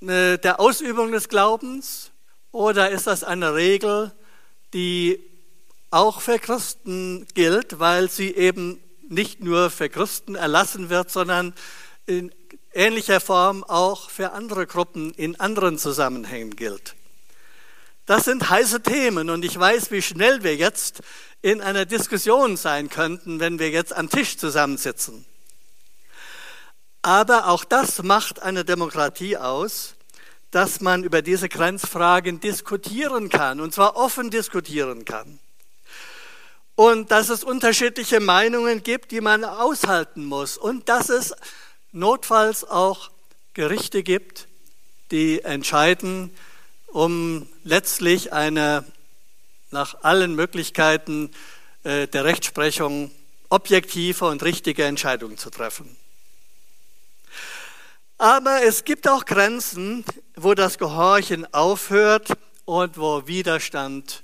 der 0.00 0.60
Ausübung 0.60 1.12
des 1.12 1.28
Glaubens 1.28 2.10
oder 2.52 2.90
ist 2.90 3.06
das 3.06 3.24
eine 3.24 3.54
Regel, 3.54 4.12
die 4.74 5.20
auch 5.90 6.20
für 6.20 6.38
Christen 6.38 7.26
gilt, 7.34 7.78
weil 7.78 8.10
sie 8.10 8.34
eben 8.34 8.80
nicht 9.08 9.40
nur 9.40 9.70
für 9.70 9.88
Christen 9.88 10.34
erlassen 10.34 10.90
wird, 10.90 11.10
sondern 11.10 11.54
in 12.06 12.32
ähnlicher 12.72 13.20
Form 13.20 13.64
auch 13.64 14.10
für 14.10 14.32
andere 14.32 14.66
Gruppen 14.66 15.12
in 15.14 15.38
anderen 15.40 15.78
Zusammenhängen 15.78 16.56
gilt. 16.56 16.94
Das 18.04 18.24
sind 18.24 18.50
heiße 18.50 18.82
Themen 18.82 19.30
und 19.30 19.44
ich 19.44 19.58
weiß, 19.58 19.90
wie 19.90 20.02
schnell 20.02 20.44
wir 20.44 20.54
jetzt 20.54 21.00
in 21.42 21.60
einer 21.60 21.86
Diskussion 21.86 22.56
sein 22.56 22.88
könnten, 22.88 23.40
wenn 23.40 23.58
wir 23.58 23.70
jetzt 23.70 23.94
am 23.94 24.08
Tisch 24.08 24.36
zusammensitzen. 24.36 25.26
Aber 27.06 27.46
auch 27.46 27.64
das 27.64 28.02
macht 28.02 28.42
eine 28.42 28.64
Demokratie 28.64 29.36
aus, 29.36 29.94
dass 30.50 30.80
man 30.80 31.04
über 31.04 31.22
diese 31.22 31.48
Grenzfragen 31.48 32.40
diskutieren 32.40 33.28
kann, 33.28 33.60
und 33.60 33.72
zwar 33.72 33.94
offen 33.94 34.30
diskutieren 34.30 35.04
kann 35.04 35.38
und 36.74 37.12
dass 37.12 37.28
es 37.28 37.44
unterschiedliche 37.44 38.18
Meinungen 38.18 38.82
gibt, 38.82 39.12
die 39.12 39.20
man 39.20 39.44
aushalten 39.44 40.24
muss 40.24 40.58
und 40.58 40.88
dass 40.88 41.08
es 41.08 41.32
notfalls 41.92 42.64
auch 42.64 43.12
Gerichte 43.54 44.02
gibt, 44.02 44.48
die 45.12 45.42
entscheiden, 45.42 46.36
um 46.88 47.48
letztlich 47.62 48.32
eine 48.32 48.84
nach 49.70 50.02
allen 50.02 50.34
Möglichkeiten 50.34 51.30
äh, 51.84 52.08
der 52.08 52.24
Rechtsprechung 52.24 53.12
objektive 53.48 54.24
und 54.24 54.42
richtige 54.42 54.82
Entscheidung 54.82 55.36
zu 55.36 55.50
treffen. 55.50 55.96
Aber 58.18 58.62
es 58.62 58.84
gibt 58.84 59.08
auch 59.08 59.26
Grenzen, 59.26 60.04
wo 60.36 60.54
das 60.54 60.78
Gehorchen 60.78 61.52
aufhört 61.52 62.32
und 62.64 62.96
wo 62.96 63.26
Widerstand 63.26 64.22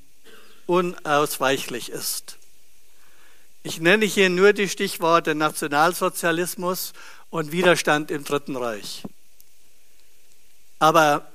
unausweichlich 0.66 1.90
ist. 1.90 2.38
Ich 3.62 3.80
nenne 3.80 4.06
hier 4.06 4.30
nur 4.30 4.54
die 4.54 4.68
Stichworte 4.68 5.34
Nationalsozialismus 5.34 6.94
und 7.28 7.52
Widerstand 7.52 8.10
im 8.10 8.24
Dritten 8.24 8.56
Reich. 8.56 9.02
Aber 10.78 11.30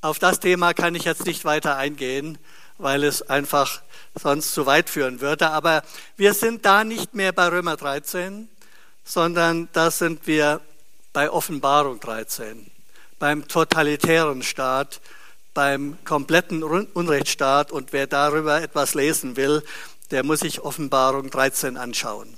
auf 0.00 0.20
das 0.20 0.38
Thema 0.38 0.74
kann 0.74 0.94
ich 0.94 1.04
jetzt 1.04 1.26
nicht 1.26 1.44
weiter 1.44 1.76
eingehen, 1.76 2.38
weil 2.78 3.02
es 3.02 3.22
einfach 3.22 3.82
sonst 4.14 4.54
zu 4.54 4.64
weit 4.64 4.88
führen 4.88 5.20
würde. 5.20 5.50
Aber 5.50 5.82
wir 6.16 6.34
sind 6.34 6.64
da 6.64 6.84
nicht 6.84 7.14
mehr 7.14 7.32
bei 7.32 7.48
Römer 7.48 7.76
13, 7.76 8.48
sondern 9.04 9.68
da 9.72 9.90
sind 9.90 10.26
wir 10.26 10.60
bei 11.16 11.30
Offenbarung 11.30 11.98
13, 11.98 12.70
beim 13.18 13.48
totalitären 13.48 14.42
Staat, 14.42 15.00
beim 15.54 15.96
kompletten 16.04 16.62
Unrechtsstaat. 16.62 17.72
Und 17.72 17.94
wer 17.94 18.06
darüber 18.06 18.60
etwas 18.60 18.92
lesen 18.92 19.34
will, 19.34 19.62
der 20.10 20.24
muss 20.24 20.40
sich 20.40 20.60
Offenbarung 20.60 21.30
13 21.30 21.78
anschauen. 21.78 22.36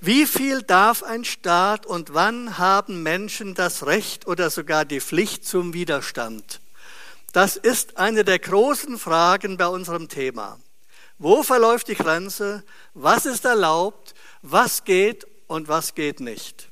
Wie 0.00 0.24
viel 0.24 0.62
darf 0.62 1.02
ein 1.02 1.26
Staat 1.26 1.84
und 1.84 2.14
wann 2.14 2.56
haben 2.56 3.02
Menschen 3.02 3.54
das 3.54 3.84
Recht 3.84 4.26
oder 4.26 4.48
sogar 4.48 4.86
die 4.86 5.02
Pflicht 5.02 5.44
zum 5.44 5.74
Widerstand? 5.74 6.62
Das 7.34 7.56
ist 7.56 7.98
eine 7.98 8.24
der 8.24 8.38
großen 8.38 8.98
Fragen 8.98 9.58
bei 9.58 9.66
unserem 9.66 10.08
Thema. 10.08 10.58
Wo 11.18 11.42
verläuft 11.42 11.88
die 11.88 11.96
Grenze? 11.96 12.64
Was 12.94 13.26
ist 13.26 13.44
erlaubt? 13.44 14.14
Was 14.40 14.84
geht 14.84 15.26
und 15.48 15.68
was 15.68 15.94
geht 15.94 16.20
nicht? 16.20 16.69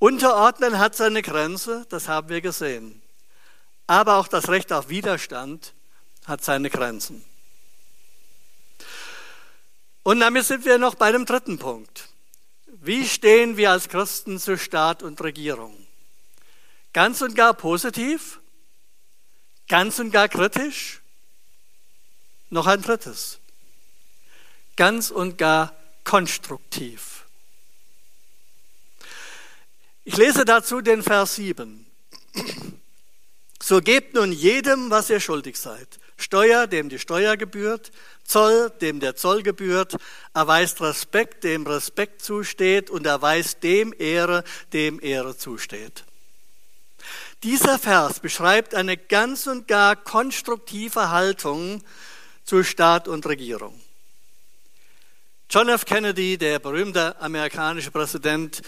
Unterordnen 0.00 0.78
hat 0.78 0.96
seine 0.96 1.20
Grenze, 1.20 1.86
das 1.90 2.08
haben 2.08 2.30
wir 2.30 2.40
gesehen. 2.40 3.02
Aber 3.86 4.16
auch 4.16 4.28
das 4.28 4.48
Recht 4.48 4.72
auf 4.72 4.88
Widerstand 4.88 5.74
hat 6.24 6.42
seine 6.42 6.70
Grenzen. 6.70 7.22
Und 10.02 10.20
damit 10.20 10.46
sind 10.46 10.64
wir 10.64 10.78
noch 10.78 10.94
bei 10.94 11.12
dem 11.12 11.26
dritten 11.26 11.58
Punkt. 11.58 12.08
Wie 12.66 13.06
stehen 13.06 13.58
wir 13.58 13.72
als 13.72 13.90
Christen 13.90 14.38
zu 14.38 14.56
Staat 14.56 15.02
und 15.02 15.20
Regierung? 15.20 15.86
Ganz 16.94 17.20
und 17.20 17.34
gar 17.34 17.52
positiv? 17.52 18.40
Ganz 19.68 19.98
und 19.98 20.12
gar 20.12 20.30
kritisch? 20.30 21.02
Noch 22.48 22.66
ein 22.66 22.80
drittes. 22.80 23.38
Ganz 24.76 25.10
und 25.10 25.36
gar 25.36 25.74
konstruktiv. 26.04 27.19
Ich 30.12 30.16
lese 30.16 30.44
dazu 30.44 30.80
den 30.80 31.04
Vers 31.04 31.36
7. 31.36 31.86
So 33.62 33.80
gebt 33.80 34.12
nun 34.14 34.32
jedem, 34.32 34.90
was 34.90 35.08
ihr 35.08 35.20
schuldig 35.20 35.56
seid. 35.56 36.00
Steuer, 36.16 36.66
dem 36.66 36.88
die 36.88 36.98
Steuer 36.98 37.36
gebührt, 37.36 37.92
Zoll, 38.24 38.72
dem 38.80 38.98
der 38.98 39.14
Zoll 39.14 39.44
gebührt, 39.44 39.94
erweist 40.34 40.80
Respekt, 40.80 41.44
dem 41.44 41.64
Respekt 41.64 42.22
zusteht 42.22 42.90
und 42.90 43.06
erweist 43.06 43.62
dem 43.62 43.94
Ehre, 43.96 44.42
dem 44.72 44.98
Ehre 45.00 45.36
zusteht. 45.36 46.02
Dieser 47.44 47.78
Vers 47.78 48.18
beschreibt 48.18 48.74
eine 48.74 48.96
ganz 48.96 49.46
und 49.46 49.68
gar 49.68 49.94
konstruktive 49.94 51.10
Haltung 51.10 51.84
zu 52.42 52.64
Staat 52.64 53.06
und 53.06 53.26
Regierung. 53.26 53.80
John 55.52 55.68
F. 55.68 55.84
Kennedy, 55.84 56.38
der 56.38 56.58
berühmte 56.60 57.20
amerikanische 57.20 57.90
Präsident, 57.90 58.62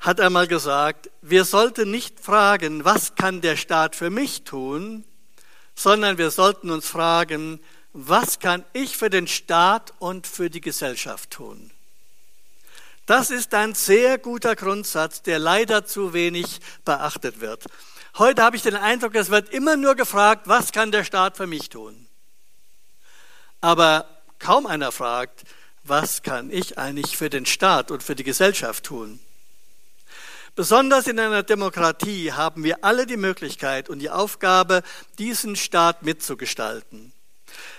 hat 0.00 0.20
einmal 0.20 0.46
gesagt, 0.46 1.10
wir 1.22 1.44
sollten 1.44 1.90
nicht 1.90 2.20
fragen, 2.20 2.84
was 2.84 3.14
kann 3.14 3.40
der 3.40 3.56
Staat 3.56 3.96
für 3.96 4.10
mich 4.10 4.44
tun, 4.44 5.04
sondern 5.74 6.18
wir 6.18 6.30
sollten 6.30 6.70
uns 6.70 6.88
fragen, 6.88 7.60
was 7.92 8.38
kann 8.38 8.64
ich 8.72 8.96
für 8.96 9.10
den 9.10 9.26
Staat 9.26 9.92
und 9.98 10.26
für 10.26 10.50
die 10.50 10.60
Gesellschaft 10.60 11.30
tun? 11.30 11.70
Das 13.06 13.30
ist 13.30 13.54
ein 13.54 13.74
sehr 13.74 14.18
guter 14.18 14.54
Grundsatz, 14.54 15.22
der 15.22 15.38
leider 15.38 15.86
zu 15.86 16.12
wenig 16.12 16.60
beachtet 16.84 17.40
wird. 17.40 17.64
Heute 18.18 18.42
habe 18.42 18.56
ich 18.56 18.62
den 18.62 18.76
Eindruck, 18.76 19.14
es 19.14 19.30
wird 19.30 19.48
immer 19.48 19.76
nur 19.76 19.94
gefragt, 19.94 20.42
was 20.46 20.72
kann 20.72 20.92
der 20.92 21.04
Staat 21.04 21.36
für 21.36 21.46
mich 21.46 21.70
tun? 21.70 22.06
Aber 23.60 24.06
kaum 24.38 24.66
einer 24.66 24.92
fragt, 24.92 25.44
was 25.84 26.22
kann 26.22 26.50
ich 26.50 26.78
eigentlich 26.78 27.16
für 27.16 27.30
den 27.30 27.46
Staat 27.46 27.90
und 27.90 28.02
für 28.02 28.14
die 28.14 28.24
Gesellschaft 28.24 28.84
tun? 28.84 29.20
Besonders 30.58 31.06
in 31.06 31.20
einer 31.20 31.44
Demokratie 31.44 32.32
haben 32.32 32.64
wir 32.64 32.82
alle 32.82 33.06
die 33.06 33.16
Möglichkeit 33.16 33.88
und 33.88 34.00
die 34.00 34.10
Aufgabe, 34.10 34.82
diesen 35.16 35.54
Staat 35.54 36.02
mitzugestalten. 36.02 37.12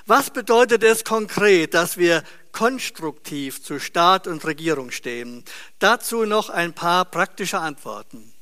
Was 0.06 0.30
bedeutet 0.30 0.86
es 0.86 1.04
konkret, 1.04 1.74
dass 1.74 1.98
wir 1.98 2.24
konstruktiv 2.54 3.62
zu 3.62 3.82
Staat 3.82 4.28
und 4.28 4.46
Regierung 4.46 4.92
stehen? 4.92 5.44
Dazu 5.80 6.24
noch 6.24 6.50
ein 6.50 6.72
paar 6.72 7.04
praktische 7.04 7.60
Antworten. 7.60 8.34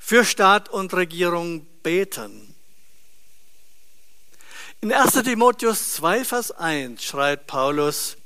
Für 0.00 0.24
Staat 0.24 0.68
und 0.70 0.92
Regierung 0.92 1.66
beten. 1.84 2.52
In 4.80 4.92
1 4.92 5.22
Timotheus 5.22 5.92
2, 5.92 6.24
Vers 6.24 6.50
1 6.50 7.04
schreibt 7.04 7.46
Paulus, 7.46 8.16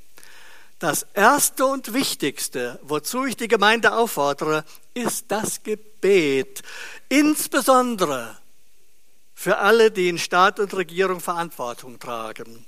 das 0.79 1.07
Erste 1.15 1.67
und 1.67 1.93
Wichtigste, 1.93 2.79
wozu 2.83 3.25
ich 3.25 3.37
die 3.37 3.49
Gemeinde 3.49 3.97
auffordere, 3.97 4.65
ist 4.95 5.27
das 5.29 5.63
Gebet. 5.63 6.63
Insbesondere 7.09 8.39
für 9.35 9.59
alle, 9.59 9.91
die 9.91 10.09
in 10.09 10.19
Staat 10.19 10.61
und 10.61 10.75
Regierung 10.75 11.21
Verantwortung 11.21 11.99
tragen. 11.99 12.65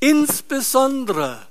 Insbesondere 0.00 1.46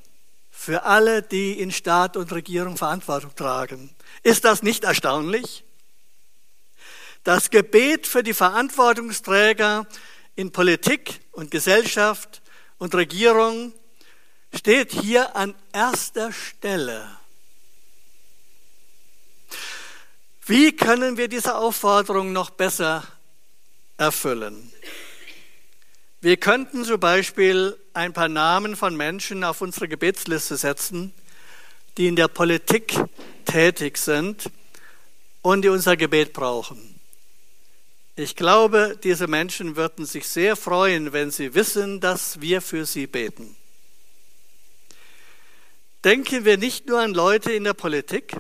für 0.51 0.83
alle, 0.83 1.21
die 1.21 1.59
in 1.59 1.71
Staat 1.71 2.17
und 2.17 2.31
Regierung 2.31 2.77
Verantwortung 2.77 3.35
tragen. 3.35 3.89
Ist 4.23 4.45
das 4.45 4.63
nicht 4.63 4.83
erstaunlich? 4.83 5.63
Das 7.23 7.49
Gebet 7.49 8.07
für 8.07 8.23
die 8.23 8.33
Verantwortungsträger 8.33 9.87
in 10.35 10.51
Politik 10.51 11.19
und 11.31 11.51
Gesellschaft 11.51 12.41
und 12.77 12.93
Regierung 12.95 13.73
steht 14.53 14.91
hier 14.91 15.35
an 15.35 15.53
erster 15.73 16.31
Stelle. 16.31 17.07
Wie 20.45 20.75
können 20.75 21.17
wir 21.17 21.27
diese 21.27 21.55
Aufforderung 21.55 22.31
noch 22.31 22.49
besser 22.49 23.05
erfüllen? 23.97 24.71
Wir 26.21 26.37
könnten 26.37 26.85
zum 26.85 26.99
Beispiel 26.99 27.77
ein 27.93 28.13
paar 28.13 28.29
Namen 28.29 28.75
von 28.75 28.95
Menschen 28.95 29.43
auf 29.43 29.61
unsere 29.61 29.87
Gebetsliste 29.87 30.57
setzen, 30.57 31.13
die 31.97 32.07
in 32.07 32.15
der 32.15 32.27
Politik 32.27 32.97
tätig 33.45 33.97
sind 33.97 34.49
und 35.41 35.63
die 35.63 35.69
unser 35.69 35.97
Gebet 35.97 36.33
brauchen. 36.33 36.99
Ich 38.15 38.35
glaube, 38.35 38.97
diese 39.03 39.27
Menschen 39.27 39.75
würden 39.75 40.05
sich 40.05 40.27
sehr 40.27 40.55
freuen, 40.55 41.13
wenn 41.13 41.29
sie 41.29 41.53
wissen, 41.53 41.99
dass 41.99 42.41
wir 42.41 42.61
für 42.61 42.85
sie 42.85 43.05
beten 43.05 43.55
denken 46.03 46.45
wir 46.45 46.57
nicht 46.57 46.87
nur 46.87 46.99
an 46.99 47.13
Leute 47.13 47.51
in 47.51 47.63
der 47.63 47.73
Politik, 47.73 48.37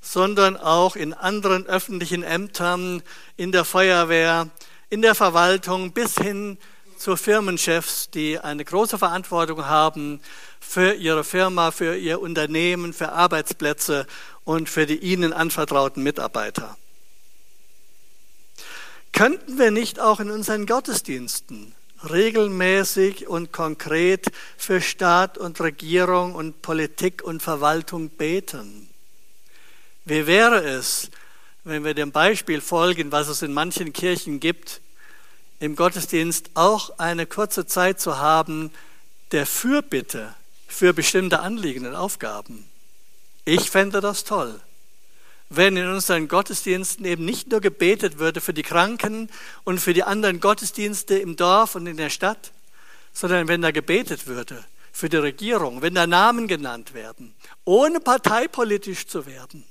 sondern 0.00 0.56
auch 0.56 0.96
in 0.96 1.12
anderen 1.12 1.66
öffentlichen 1.66 2.22
Ämtern, 2.22 3.02
in 3.36 3.52
der 3.52 3.64
Feuerwehr, 3.64 4.50
in 4.88 5.02
der 5.02 5.14
Verwaltung 5.14 5.92
bis 5.92 6.16
hin 6.16 6.58
zu 6.96 7.16
Firmenchefs, 7.16 8.10
die 8.10 8.38
eine 8.38 8.64
große 8.64 8.98
Verantwortung 8.98 9.66
haben 9.66 10.20
für 10.60 10.94
ihre 10.94 11.24
Firma, 11.24 11.70
für 11.70 11.96
ihr 11.96 12.20
Unternehmen, 12.20 12.92
für 12.92 13.12
Arbeitsplätze 13.12 14.06
und 14.44 14.68
für 14.68 14.86
die 14.86 14.98
ihnen 14.98 15.32
anvertrauten 15.32 16.02
Mitarbeiter. 16.02 16.76
Könnten 19.12 19.58
wir 19.58 19.70
nicht 19.70 20.00
auch 20.00 20.20
in 20.20 20.30
unseren 20.30 20.66
Gottesdiensten 20.66 21.75
regelmäßig 22.08 23.26
und 23.26 23.52
konkret 23.52 24.26
für 24.56 24.80
Staat 24.80 25.38
und 25.38 25.60
Regierung 25.60 26.34
und 26.34 26.62
Politik 26.62 27.22
und 27.22 27.42
Verwaltung 27.42 28.10
beten. 28.10 28.88
Wie 30.04 30.26
wäre 30.26 30.62
es, 30.64 31.10
wenn 31.64 31.84
wir 31.84 31.94
dem 31.94 32.12
Beispiel 32.12 32.60
folgen, 32.60 33.12
was 33.12 33.28
es 33.28 33.42
in 33.42 33.52
manchen 33.52 33.92
Kirchen 33.92 34.40
gibt, 34.40 34.80
im 35.58 35.74
Gottesdienst 35.74 36.50
auch 36.54 36.98
eine 36.98 37.26
kurze 37.26 37.66
Zeit 37.66 38.00
zu 38.00 38.18
haben 38.18 38.70
der 39.32 39.46
Fürbitte 39.46 40.34
für 40.68 40.92
bestimmte 40.92 41.40
Anliegen 41.40 41.86
und 41.86 41.94
Aufgaben? 41.94 42.68
Ich 43.44 43.70
fände 43.70 44.00
das 44.00 44.24
toll 44.24 44.60
wenn 45.48 45.76
in 45.76 45.88
unseren 45.88 46.28
Gottesdiensten 46.28 47.04
eben 47.04 47.24
nicht 47.24 47.50
nur 47.50 47.60
gebetet 47.60 48.18
würde 48.18 48.40
für 48.40 48.54
die 48.54 48.62
Kranken 48.62 49.30
und 49.64 49.80
für 49.80 49.94
die 49.94 50.02
anderen 50.02 50.40
Gottesdienste 50.40 51.16
im 51.18 51.36
Dorf 51.36 51.74
und 51.74 51.86
in 51.86 51.96
der 51.96 52.10
Stadt, 52.10 52.52
sondern 53.12 53.48
wenn 53.48 53.62
da 53.62 53.70
gebetet 53.70 54.26
würde 54.26 54.64
für 54.92 55.08
die 55.08 55.16
Regierung, 55.16 55.82
wenn 55.82 55.94
da 55.94 56.06
Namen 56.06 56.48
genannt 56.48 56.94
werden, 56.94 57.34
ohne 57.64 58.00
parteipolitisch 58.00 59.06
zu 59.06 59.26
werden. 59.26 59.64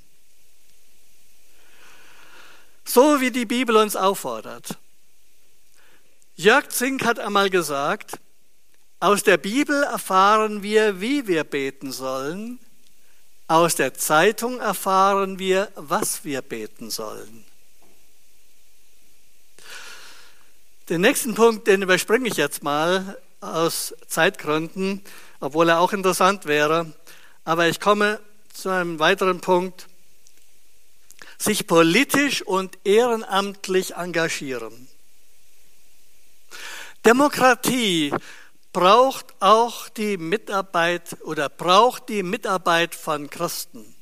So 2.85 3.19
wie 3.19 3.31
die 3.31 3.45
Bibel 3.45 3.75
uns 3.75 3.95
auffordert. 3.95 4.77
Jörg 6.35 6.69
Zink 6.69 7.03
hat 7.03 7.19
einmal 7.19 7.49
gesagt, 7.49 8.19
aus 8.99 9.23
der 9.23 9.37
Bibel 9.37 9.83
erfahren 9.83 10.63
wir, 10.63 11.01
wie 11.01 11.27
wir 11.27 11.43
beten 11.43 11.91
sollen, 11.91 12.59
aus 13.47 13.75
der 13.75 13.93
Zeitung 13.93 14.59
erfahren 14.59 15.39
wir, 15.39 15.71
was 15.75 16.23
wir 16.23 16.41
beten 16.41 16.89
sollen. 16.89 17.45
Den 20.89 21.01
nächsten 21.01 21.33
Punkt, 21.33 21.67
den 21.67 21.81
überspringe 21.81 22.27
ich 22.27 22.37
jetzt 22.37 22.63
mal 22.63 23.17
aus 23.41 23.95
Zeitgründen, 24.07 25.03
obwohl 25.39 25.69
er 25.69 25.79
auch 25.79 25.93
interessant 25.93 26.45
wäre. 26.45 26.93
Aber 27.43 27.67
ich 27.67 27.79
komme 27.79 28.19
zu 28.53 28.69
einem 28.69 28.99
weiteren 28.99 29.41
Punkt. 29.41 29.87
Sich 31.37 31.67
politisch 31.67 32.41
und 32.41 32.77
ehrenamtlich 32.83 33.95
engagieren. 33.95 34.87
Demokratie 37.03 38.13
braucht 38.75 39.27
auch 39.39 39.87
die 39.87 40.17
Mitarbeit 40.17 41.15
oder 41.21 41.47
braucht 41.47 42.09
die 42.09 42.23
Mitarbeit 42.23 42.93
von 42.93 43.29
Christen. 43.29 43.95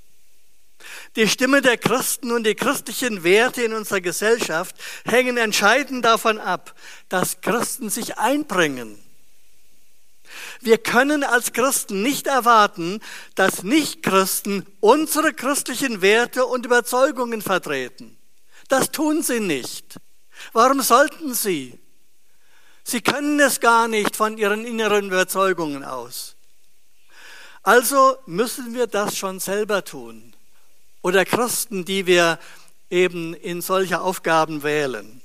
Die 1.16 1.28
Stimme 1.28 1.62
der 1.62 1.78
Christen 1.78 2.32
und 2.32 2.44
die 2.44 2.56
christlichen 2.56 3.24
Werte 3.24 3.62
in 3.62 3.74
unserer 3.74 4.02
Gesellschaft 4.02 4.76
hängen 5.06 5.38
entscheidend 5.38 6.04
davon 6.04 6.40
ab, 6.40 6.74
dass 7.08 7.42
Christen 7.42 7.92
sich 7.92 8.18
einbringen. 8.18 8.98
Wir 10.60 10.80
können 10.80 11.24
als 11.24 11.54
Christen 11.54 12.02
nicht 12.02 12.26
erwarten, 12.26 13.00
dass 13.36 13.62
Nichtchristen 13.62 14.66
unsere 14.80 15.34
christlichen 15.34 16.02
Werte 16.02 16.48
und 16.48 16.66
Überzeugungen 16.66 17.44
vertreten. 17.44 18.18
Das 18.70 18.90
tun 18.90 19.22
sie 19.22 19.40
nicht. 19.40 19.98
Warum 20.52 20.82
sollten 20.82 21.36
sie? 21.36 21.78
Sie 22.84 23.02
können 23.02 23.40
es 23.40 23.60
gar 23.60 23.88
nicht 23.88 24.16
von 24.16 24.38
ihren 24.38 24.66
inneren 24.66 25.08
Überzeugungen 25.08 25.84
aus. 25.84 26.36
Also 27.64 28.18
müssen 28.26 28.74
wir 28.74 28.88
das 28.88 29.18
schon 29.18 29.40
selber 29.40 29.86
tun. 29.86 30.36
Oder 31.02 31.26
Christen, 31.26 31.86
die 31.86 32.06
wir 32.06 32.40
eben 32.90 33.34
in 33.34 33.62
solche 33.62 34.02
Aufgaben 34.02 34.64
wählen. 34.64 35.22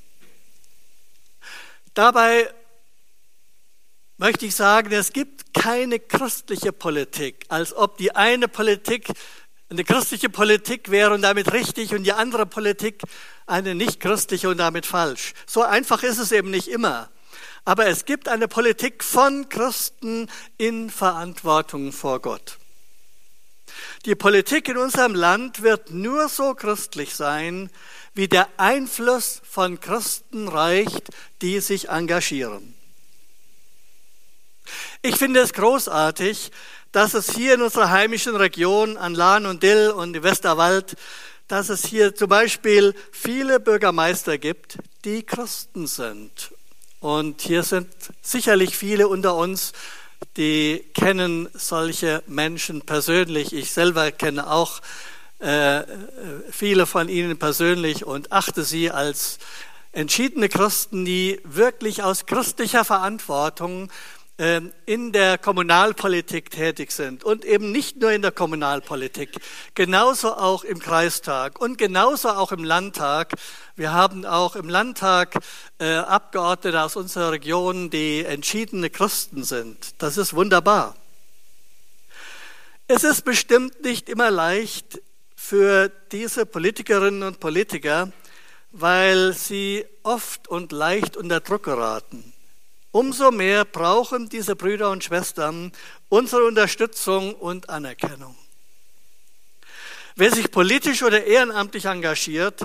Dabei 1.95 2.53
möchte 4.17 4.47
ich 4.47 4.55
sagen, 4.55 4.93
es 4.93 5.13
gibt 5.13 5.53
keine 5.53 5.99
christliche 5.99 6.73
Politik, 6.73 7.45
als 7.49 7.75
ob 7.75 7.99
die 7.99 8.15
eine 8.15 8.49
Politik 8.49 9.09
eine 9.71 9.85
christliche 9.85 10.31
Politik 10.31 10.91
wäre 10.91 11.13
und 11.13 11.23
damit 11.23 11.53
richtig 11.53 11.95
und 11.95 12.05
die 12.05 12.13
andere 12.13 12.47
Politik 12.47 13.03
eine 13.47 13.75
nicht 13.75 14.01
christliche 14.01 14.49
und 14.49 14.57
damit 14.57 14.87
falsch. 14.87 15.35
So 15.47 15.63
einfach 15.63 16.03
ist 16.03 16.19
es 16.19 16.33
eben 16.33 16.51
nicht 16.51 16.69
immer. 16.69 17.11
Aber 17.69 17.87
es 17.87 18.07
gibt 18.07 18.29
eine 18.29 18.49
Politik 18.49 19.05
von 19.05 19.51
Christen 19.51 20.31
in 20.57 20.89
Verantwortung 20.89 21.93
vor 21.93 22.19
Gott. 22.19 22.57
Die 24.07 24.14
Politik 24.14 24.71
in 24.71 24.79
unserem 24.79 25.14
Land 25.14 25.61
wird 25.61 25.91
nur 25.91 26.31
so 26.31 26.55
christlich 26.55 27.14
sein, 27.14 27.69
wie 28.14 28.27
der 28.27 28.49
Einfluss 28.57 29.43
von 29.45 29.81
Christen 29.81 30.49
reicht, 30.49 31.11
die 31.43 31.61
sich 31.61 31.91
engagieren. 31.91 32.75
Ich 35.03 35.16
finde 35.16 35.41
es 35.41 35.53
großartig, 35.53 36.51
dass 36.93 37.12
es 37.12 37.35
hier 37.35 37.53
in 37.53 37.61
unserer 37.61 37.91
heimischen 37.91 38.35
Region 38.35 38.97
an 38.97 39.14
Lahn 39.14 39.45
und 39.45 39.62
Dill 39.62 39.91
und 39.91 40.16
im 40.16 40.23
Westerwald, 40.23 40.97
dass 41.49 41.69
es 41.69 41.85
hier 41.85 42.14
zum 42.14 42.31
Beispiel 42.31 42.95
viele 43.12 43.61
Bürgermeister 43.61 44.39
gibt, 44.39 44.79
die 45.05 45.23
Christen 45.23 45.87
sind. 45.87 46.55
Und 47.01 47.42
hier 47.42 47.62
sind 47.62 47.88
sicherlich 48.22 48.76
viele 48.76 49.09
unter 49.09 49.34
uns, 49.36 49.72
die 50.36 50.84
kennen 50.94 51.49
solche 51.55 52.22
Menschen 52.26 52.82
persönlich. 52.82 53.53
Ich 53.53 53.72
selber 53.72 54.11
kenne 54.11 54.51
auch 54.51 54.80
äh, 55.38 55.84
viele 56.51 56.86
von 56.86 57.09
ihnen 57.09 57.38
persönlich 57.38 58.05
und 58.05 58.32
achte 58.32 58.64
sie 58.64 58.90
als 58.90 59.38
entschiedene 59.92 60.49
Christen, 60.49 61.05
die 61.05 61.40
wirklich 61.44 62.03
aus 62.03 62.26
christlicher 62.26 62.84
Verantwortung 62.84 63.90
in 64.39 65.11
der 65.11 65.36
Kommunalpolitik 65.36 66.53
tätig 66.53 66.93
sind 66.93 67.24
und 67.24 67.45
eben 67.45 67.72
nicht 67.72 67.97
nur 67.97 68.12
in 68.12 68.22
der 68.22 68.30
Kommunalpolitik, 68.30 69.30
genauso 69.74 70.32
auch 70.32 70.62
im 70.62 70.78
Kreistag 70.78 71.61
und 71.61 71.76
genauso 71.76 72.28
auch 72.28 72.53
im 72.53 72.62
Landtag. 72.62 73.32
Wir 73.74 73.93
haben 73.93 74.24
auch 74.24 74.55
im 74.55 74.68
Landtag 74.68 75.41
äh, 75.80 75.95
Abgeordnete 75.95 76.80
aus 76.80 76.95
unserer 76.95 77.32
Region, 77.32 77.91
die 77.91 78.24
entschiedene 78.24 78.91
Christen 78.91 79.43
sind. 79.43 80.01
Das 80.01 80.16
ist 80.16 80.34
wunderbar. 80.34 80.95
Es 82.86 83.03
ist 83.03 83.24
bestimmt 83.24 83.82
nicht 83.82 84.09
immer 84.09 84.30
leicht 84.30 85.03
für 85.34 85.91
diese 86.12 86.47
Politikerinnen 86.47 87.24
und 87.24 87.41
Politiker, 87.41 88.12
weil 88.70 89.32
sie 89.32 89.84
oft 90.05 90.47
und 90.47 90.70
leicht 90.70 91.16
unter 91.16 91.41
Druck 91.41 91.64
geraten. 91.64 92.32
Umso 92.91 93.30
mehr 93.30 93.64
brauchen 93.64 94.28
diese 94.28 94.57
Brüder 94.57 94.91
und 94.91 95.05
Schwestern 95.05 95.72
unsere 96.09 96.45
Unterstützung 96.45 97.34
und 97.34 97.68
Anerkennung. 97.68 98.36
Wer 100.16 100.32
sich 100.32 100.51
politisch 100.51 101.03
oder 101.03 101.24
ehrenamtlich 101.24 101.84
engagiert, 101.84 102.64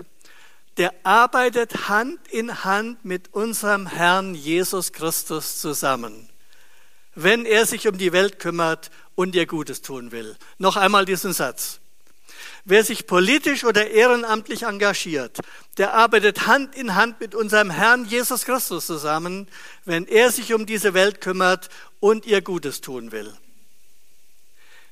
der 0.78 0.93
arbeitet 1.03 1.88
Hand 1.88 2.19
in 2.30 2.63
Hand 2.63 3.05
mit 3.05 3.34
unserem 3.34 3.86
Herrn 3.86 4.34
Jesus 4.34 4.91
Christus 4.91 5.59
zusammen, 5.59 6.30
wenn 7.13 7.45
er 7.45 7.65
sich 7.65 7.88
um 7.88 7.97
die 7.97 8.11
Welt 8.11 8.39
kümmert 8.39 8.89
und 9.13 9.36
ihr 9.36 9.45
Gutes 9.45 9.82
tun 9.82 10.11
will. 10.11 10.36
Noch 10.57 10.78
einmal 10.78 11.05
diesen 11.05 11.34
Satz. 11.34 11.80
Wer 12.66 12.84
sich 12.84 13.08
politisch 13.08 13.64
oder 13.64 13.89
ehrenamtlich 13.89 14.64
engagiert, 14.64 15.39
der 15.78 15.94
arbeitet 15.94 16.48
Hand 16.48 16.76
in 16.76 16.96
Hand 16.96 17.20
mit 17.20 17.36
unserem 17.36 17.70
Herrn 17.70 18.06
Jesus 18.06 18.46
Christus 18.46 18.86
zusammen, 18.86 19.48
wenn 19.86 20.06
er 20.06 20.32
sich 20.32 20.54
um 20.54 20.66
diese 20.66 20.94
Welt 20.94 21.22
kümmert 21.22 21.70
und 22.00 22.26
ihr 22.26 22.41
Gutes 22.41 22.82
tun 22.82 23.12
will. 23.12 23.34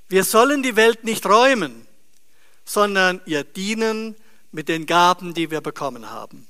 Wir 0.07 0.23
sollen 0.23 0.61
die 0.61 0.75
Welt 0.75 1.03
nicht 1.03 1.25
räumen, 1.25 1.87
sondern 2.65 3.21
ihr 3.25 3.43
dienen 3.43 4.15
mit 4.51 4.67
den 4.67 4.85
Gaben, 4.85 5.33
die 5.33 5.51
wir 5.51 5.61
bekommen 5.61 6.09
haben. 6.09 6.47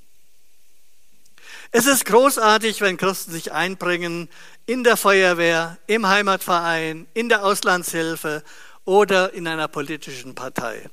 Es 1.72 1.86
ist 1.86 2.06
großartig, 2.06 2.82
wenn 2.82 2.98
Christen 2.98 3.32
sich 3.32 3.54
einbringen 3.54 4.28
in 4.66 4.84
der 4.84 4.98
Feuerwehr, 4.98 5.78
im 5.88 6.08
Heimatverein, 6.08 7.08
in 7.14 7.30
der 7.30 7.46
Auslandshilfe 7.46 8.44
oder 8.92 9.34
in 9.34 9.48
einer 9.48 9.70
politischen 9.70 10.36
Partei. 10.36 10.90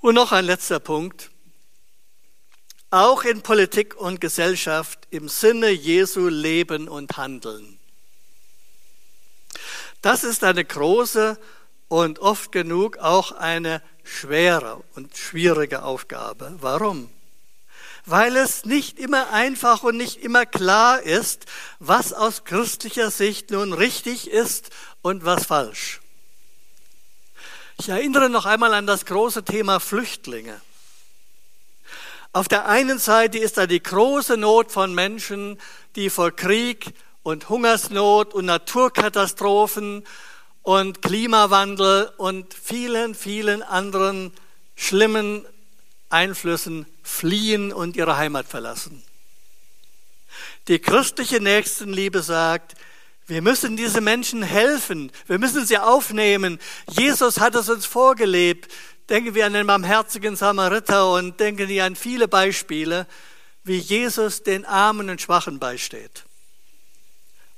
Und 0.00 0.16
noch 0.16 0.32
ein 0.32 0.44
letzter 0.44 0.80
Punkt. 0.80 1.30
Auch 2.90 3.22
in 3.22 3.42
Politik 3.42 3.94
und 3.94 4.20
Gesellschaft 4.20 5.06
im 5.10 5.28
Sinne 5.28 5.70
Jesu 5.70 6.26
leben 6.26 6.88
und 6.88 7.16
handeln. 7.16 7.78
Das 10.00 10.24
ist 10.24 10.42
eine 10.42 10.64
große 10.64 11.38
und 11.86 12.18
oft 12.18 12.50
genug 12.50 12.98
auch 12.98 13.30
eine 13.30 13.82
schwere 14.02 14.82
und 14.96 15.16
schwierige 15.16 15.84
Aufgabe. 15.84 16.56
Warum? 16.58 17.08
Weil 18.04 18.36
es 18.36 18.64
nicht 18.64 18.98
immer 18.98 19.30
einfach 19.30 19.82
und 19.84 19.96
nicht 19.96 20.16
immer 20.16 20.44
klar 20.44 21.02
ist, 21.02 21.46
was 21.78 22.12
aus 22.12 22.44
christlicher 22.44 23.10
Sicht 23.10 23.50
nun 23.50 23.72
richtig 23.72 24.28
ist 24.28 24.70
und 25.02 25.24
was 25.24 25.46
falsch. 25.46 26.00
Ich 27.78 27.88
erinnere 27.88 28.28
noch 28.28 28.46
einmal 28.46 28.74
an 28.74 28.86
das 28.86 29.06
große 29.06 29.44
Thema 29.44 29.80
Flüchtlinge. 29.80 30.60
Auf 32.32 32.48
der 32.48 32.66
einen 32.66 32.98
Seite 32.98 33.38
ist 33.38 33.58
da 33.58 33.66
die 33.66 33.82
große 33.82 34.36
Not 34.36 34.72
von 34.72 34.94
Menschen, 34.94 35.58
die 35.96 36.08
vor 36.08 36.30
Krieg 36.30 36.94
und 37.22 37.48
Hungersnot 37.48 38.34
und 38.34 38.46
Naturkatastrophen 38.46 40.04
und 40.62 41.02
Klimawandel 41.02 42.10
und 42.16 42.54
vielen, 42.54 43.14
vielen 43.14 43.62
anderen 43.62 44.32
schlimmen 44.76 45.44
Einflüssen 46.12 46.86
fliehen 47.02 47.72
und 47.72 47.96
ihre 47.96 48.16
Heimat 48.16 48.46
verlassen. 48.46 49.02
Die 50.68 50.78
christliche 50.78 51.40
Nächstenliebe 51.40 52.22
sagt, 52.22 52.74
wir 53.26 53.42
müssen 53.42 53.76
diese 53.76 54.00
Menschen 54.00 54.42
helfen. 54.42 55.10
Wir 55.26 55.38
müssen 55.38 55.64
sie 55.64 55.78
aufnehmen. 55.78 56.58
Jesus 56.90 57.40
hat 57.40 57.54
es 57.54 57.68
uns 57.68 57.86
vorgelebt. 57.86 58.70
Denken 59.08 59.34
wir 59.34 59.46
an 59.46 59.52
den 59.52 59.66
barmherzigen 59.66 60.36
Samariter 60.36 61.12
und 61.12 61.38
denken 61.40 61.68
wir 61.68 61.84
an 61.84 61.96
viele 61.96 62.28
Beispiele, 62.28 63.06
wie 63.64 63.78
Jesus 63.78 64.42
den 64.42 64.64
Armen 64.64 65.08
und 65.08 65.20
Schwachen 65.20 65.58
beisteht. 65.58 66.24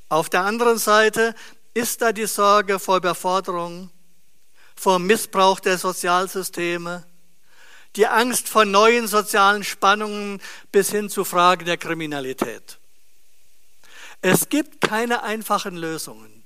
Auf 0.09 0.29
der 0.29 0.43
anderen 0.43 0.79
Seite 0.79 1.35
ist 1.73 2.03
da 2.03 2.13
die 2.13 2.27
Sorge 2.27 2.79
vor 2.79 2.99
Überforderung, 2.99 3.91
vor 4.77 4.99
Missbrauch 4.99 5.61
der 5.61 5.79
Sozialsysteme, 5.79 7.05
die 7.97 8.07
Angst 8.07 8.49
vor 8.49 8.65
neuen 8.65 9.07
sozialen 9.07 9.65
Spannungen 9.65 10.41
bis 10.73 10.91
hin 10.91 11.09
zu 11.09 11.25
Fragen 11.25 11.65
der 11.65 11.77
Kriminalität. 11.77 12.79
Es 14.21 14.49
gibt 14.49 14.81
keine 14.81 15.23
einfachen 15.23 15.77
Lösungen. 15.77 16.45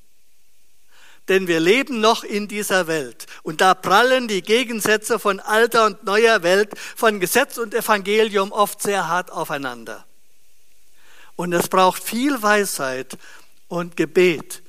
Denn 1.28 1.46
wir 1.46 1.60
leben 1.60 2.00
noch 2.00 2.24
in 2.24 2.48
dieser 2.48 2.86
Welt 2.86 3.26
und 3.42 3.60
da 3.60 3.74
prallen 3.74 4.28
die 4.28 4.40
Gegensätze 4.40 5.18
von 5.18 5.40
alter 5.40 5.84
und 5.84 6.02
neuer 6.04 6.42
Welt, 6.42 6.70
von 6.96 7.20
Gesetz 7.20 7.58
und 7.58 7.74
Evangelium 7.74 8.50
oft 8.50 8.82
sehr 8.82 9.08
hart 9.08 9.30
aufeinander. 9.30 10.06
Und 11.36 11.52
es 11.52 11.68
braucht 11.68 12.02
viel 12.02 12.42
Weisheit 12.42 13.18
und 13.68 13.96
Gebet, 13.96 14.62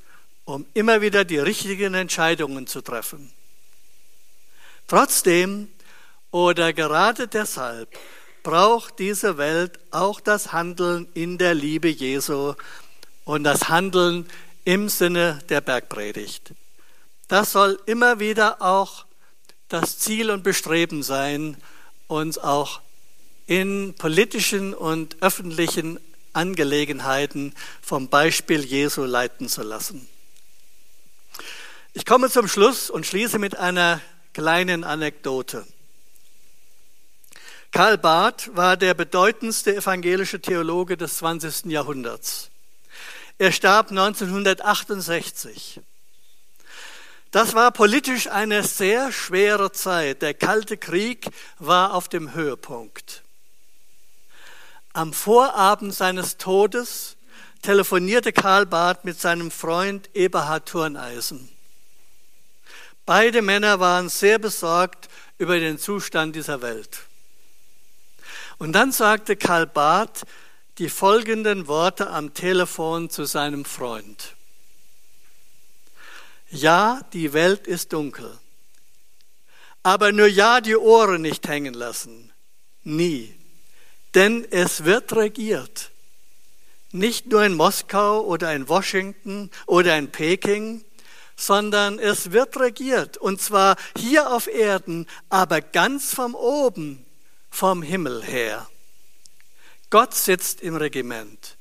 um 0.44 0.66
immer 0.74 1.02
wieder 1.02 1.24
die 1.24 1.40
richtigen 1.40 1.94
Entscheidungen 1.94 2.68
zu 2.68 2.82
treffen. 2.82 3.32
Trotzdem 4.88 5.72
oder 6.32 6.74
gerade 6.74 7.28
deshalb 7.28 7.90
braucht 8.44 9.00
diese 9.00 9.38
Welt 9.38 9.80
auch 9.92 10.20
das 10.20 10.54
Handeln 10.54 11.08
in 11.14 11.38
der 11.38 11.54
Liebe 11.54 11.90
Jesu, 11.90 12.54
und 13.30 13.44
das 13.44 13.70
Handeln 13.70 14.28
im 14.66 14.90
Sinne 14.90 15.40
der 15.50 15.62
Bergpredigt. 15.62 16.56
Das 17.28 17.52
soll 17.52 17.80
immer 17.86 18.20
wieder 18.20 18.60
auch 18.60 19.06
das 19.68 20.00
Ziel 20.00 20.32
und 20.32 20.44
Bestreben 20.44 21.04
sein, 21.04 21.56
uns 22.08 22.40
auch 22.40 22.82
in 23.46 23.94
politischen 23.94 24.74
und 24.74 25.18
öffentlichen 25.22 26.00
Angelegenheiten 26.34 27.54
vom 27.84 28.08
Beispiel 28.08 28.66
Jesu 28.66 29.04
leiten 29.04 29.48
zu 29.48 29.62
lassen. 29.62 30.10
Ich 31.94 32.04
komme 32.04 32.32
zum 32.32 32.48
Schluss 32.48 32.90
und 32.90 33.06
schließe 33.06 33.38
mit 33.38 33.58
einer 33.58 34.02
kleinen 34.34 34.84
Anekdote. 34.84 35.68
Karl 37.72 37.98
Barth 37.98 38.56
war 38.56 38.78
der 38.78 38.94
bedeutendste 38.94 39.76
evangelische 39.76 40.42
Theologe 40.42 40.98
des 40.98 41.18
20. 41.18 41.66
Jahrhunderts. 41.66 42.50
Er 43.38 43.52
starb 43.52 43.92
1968. 43.92 45.80
Das 47.32 47.54
war 47.54 47.72
politisch 47.72 48.28
eine 48.28 48.64
sehr 48.64 49.12
schwere 49.12 49.72
Zeit. 49.72 50.24
Der 50.24 50.34
Kalte 50.34 50.78
Krieg 50.78 51.30
war 51.60 51.94
auf 51.94 52.10
dem 52.10 52.34
Höhepunkt. 52.34 53.22
Am 54.94 55.14
Vorabend 55.14 55.94
seines 55.94 56.38
Todes 56.38 57.18
telefonierte 57.62 58.34
Karl 58.34 58.66
Barth 58.66 59.06
mit 59.06 59.22
seinem 59.22 59.52
Freund 59.52 60.10
Eberhard 60.16 60.68
Turneisen. 60.68 61.50
Beide 63.06 63.44
Männer 63.44 63.80
waren 63.80 64.10
sehr 64.10 64.40
besorgt 64.40 65.08
über 65.38 65.60
den 65.60 65.78
Zustand 65.78 66.36
dieser 66.36 66.64
Welt. 66.64 67.09
Und 68.60 68.74
dann 68.74 68.92
sagte 68.92 69.36
Karl 69.36 69.66
Barth 69.66 70.26
die 70.78 70.90
folgenden 70.90 71.68
Worte 71.68 72.10
am 72.10 72.34
Telefon 72.34 73.10
zu 73.10 73.26
seinem 73.26 73.66
Freund. 73.66 74.36
Ja, 76.52 77.02
die 77.14 77.34
Welt 77.34 77.68
ist 77.68 77.94
dunkel, 77.94 78.38
aber 79.84 80.12
nur 80.12 80.28
ja 80.28 80.62
die 80.62 80.76
Ohren 80.76 81.22
nicht 81.22 81.48
hängen 81.48 81.74
lassen. 81.74 82.32
Nie. 82.84 83.34
Denn 84.16 84.46
es 84.50 84.84
wird 84.84 85.14
regiert. 85.14 85.92
Nicht 86.92 87.28
nur 87.28 87.44
in 87.44 87.54
Moskau 87.54 88.22
oder 88.22 88.54
in 88.56 88.68
Washington 88.68 89.52
oder 89.68 89.98
in 89.98 90.12
Peking, 90.12 90.84
sondern 91.36 92.00
es 92.00 92.32
wird 92.32 92.60
regiert. 92.60 93.18
Und 93.18 93.42
zwar 93.42 93.76
hier 93.96 94.32
auf 94.32 94.48
Erden, 94.48 95.08
aber 95.30 95.62
ganz 95.62 96.14
vom 96.14 96.34
oben, 96.34 97.06
vom 97.50 97.82
Himmel 97.82 98.24
her. 98.24 98.70
Gott 99.90 100.14
sitzt 100.14 100.62
im 100.62 100.76
Regiment. 100.76 101.58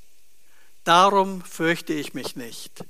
Darum 0.84 1.43
fürchte 1.43 1.93
ich 1.93 2.14
mich 2.14 2.36
nicht. 2.36 2.84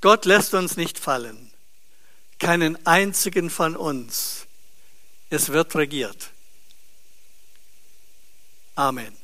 Gott 0.00 0.24
lässt 0.24 0.54
uns 0.54 0.76
nicht 0.76 0.98
fallen. 0.98 1.52
Keinen 2.38 2.84
einzigen 2.86 3.50
von 3.50 3.76
uns. 3.76 4.46
Es 5.28 5.50
wird 5.50 5.74
regiert. 5.76 6.30
Amen. 8.74 9.19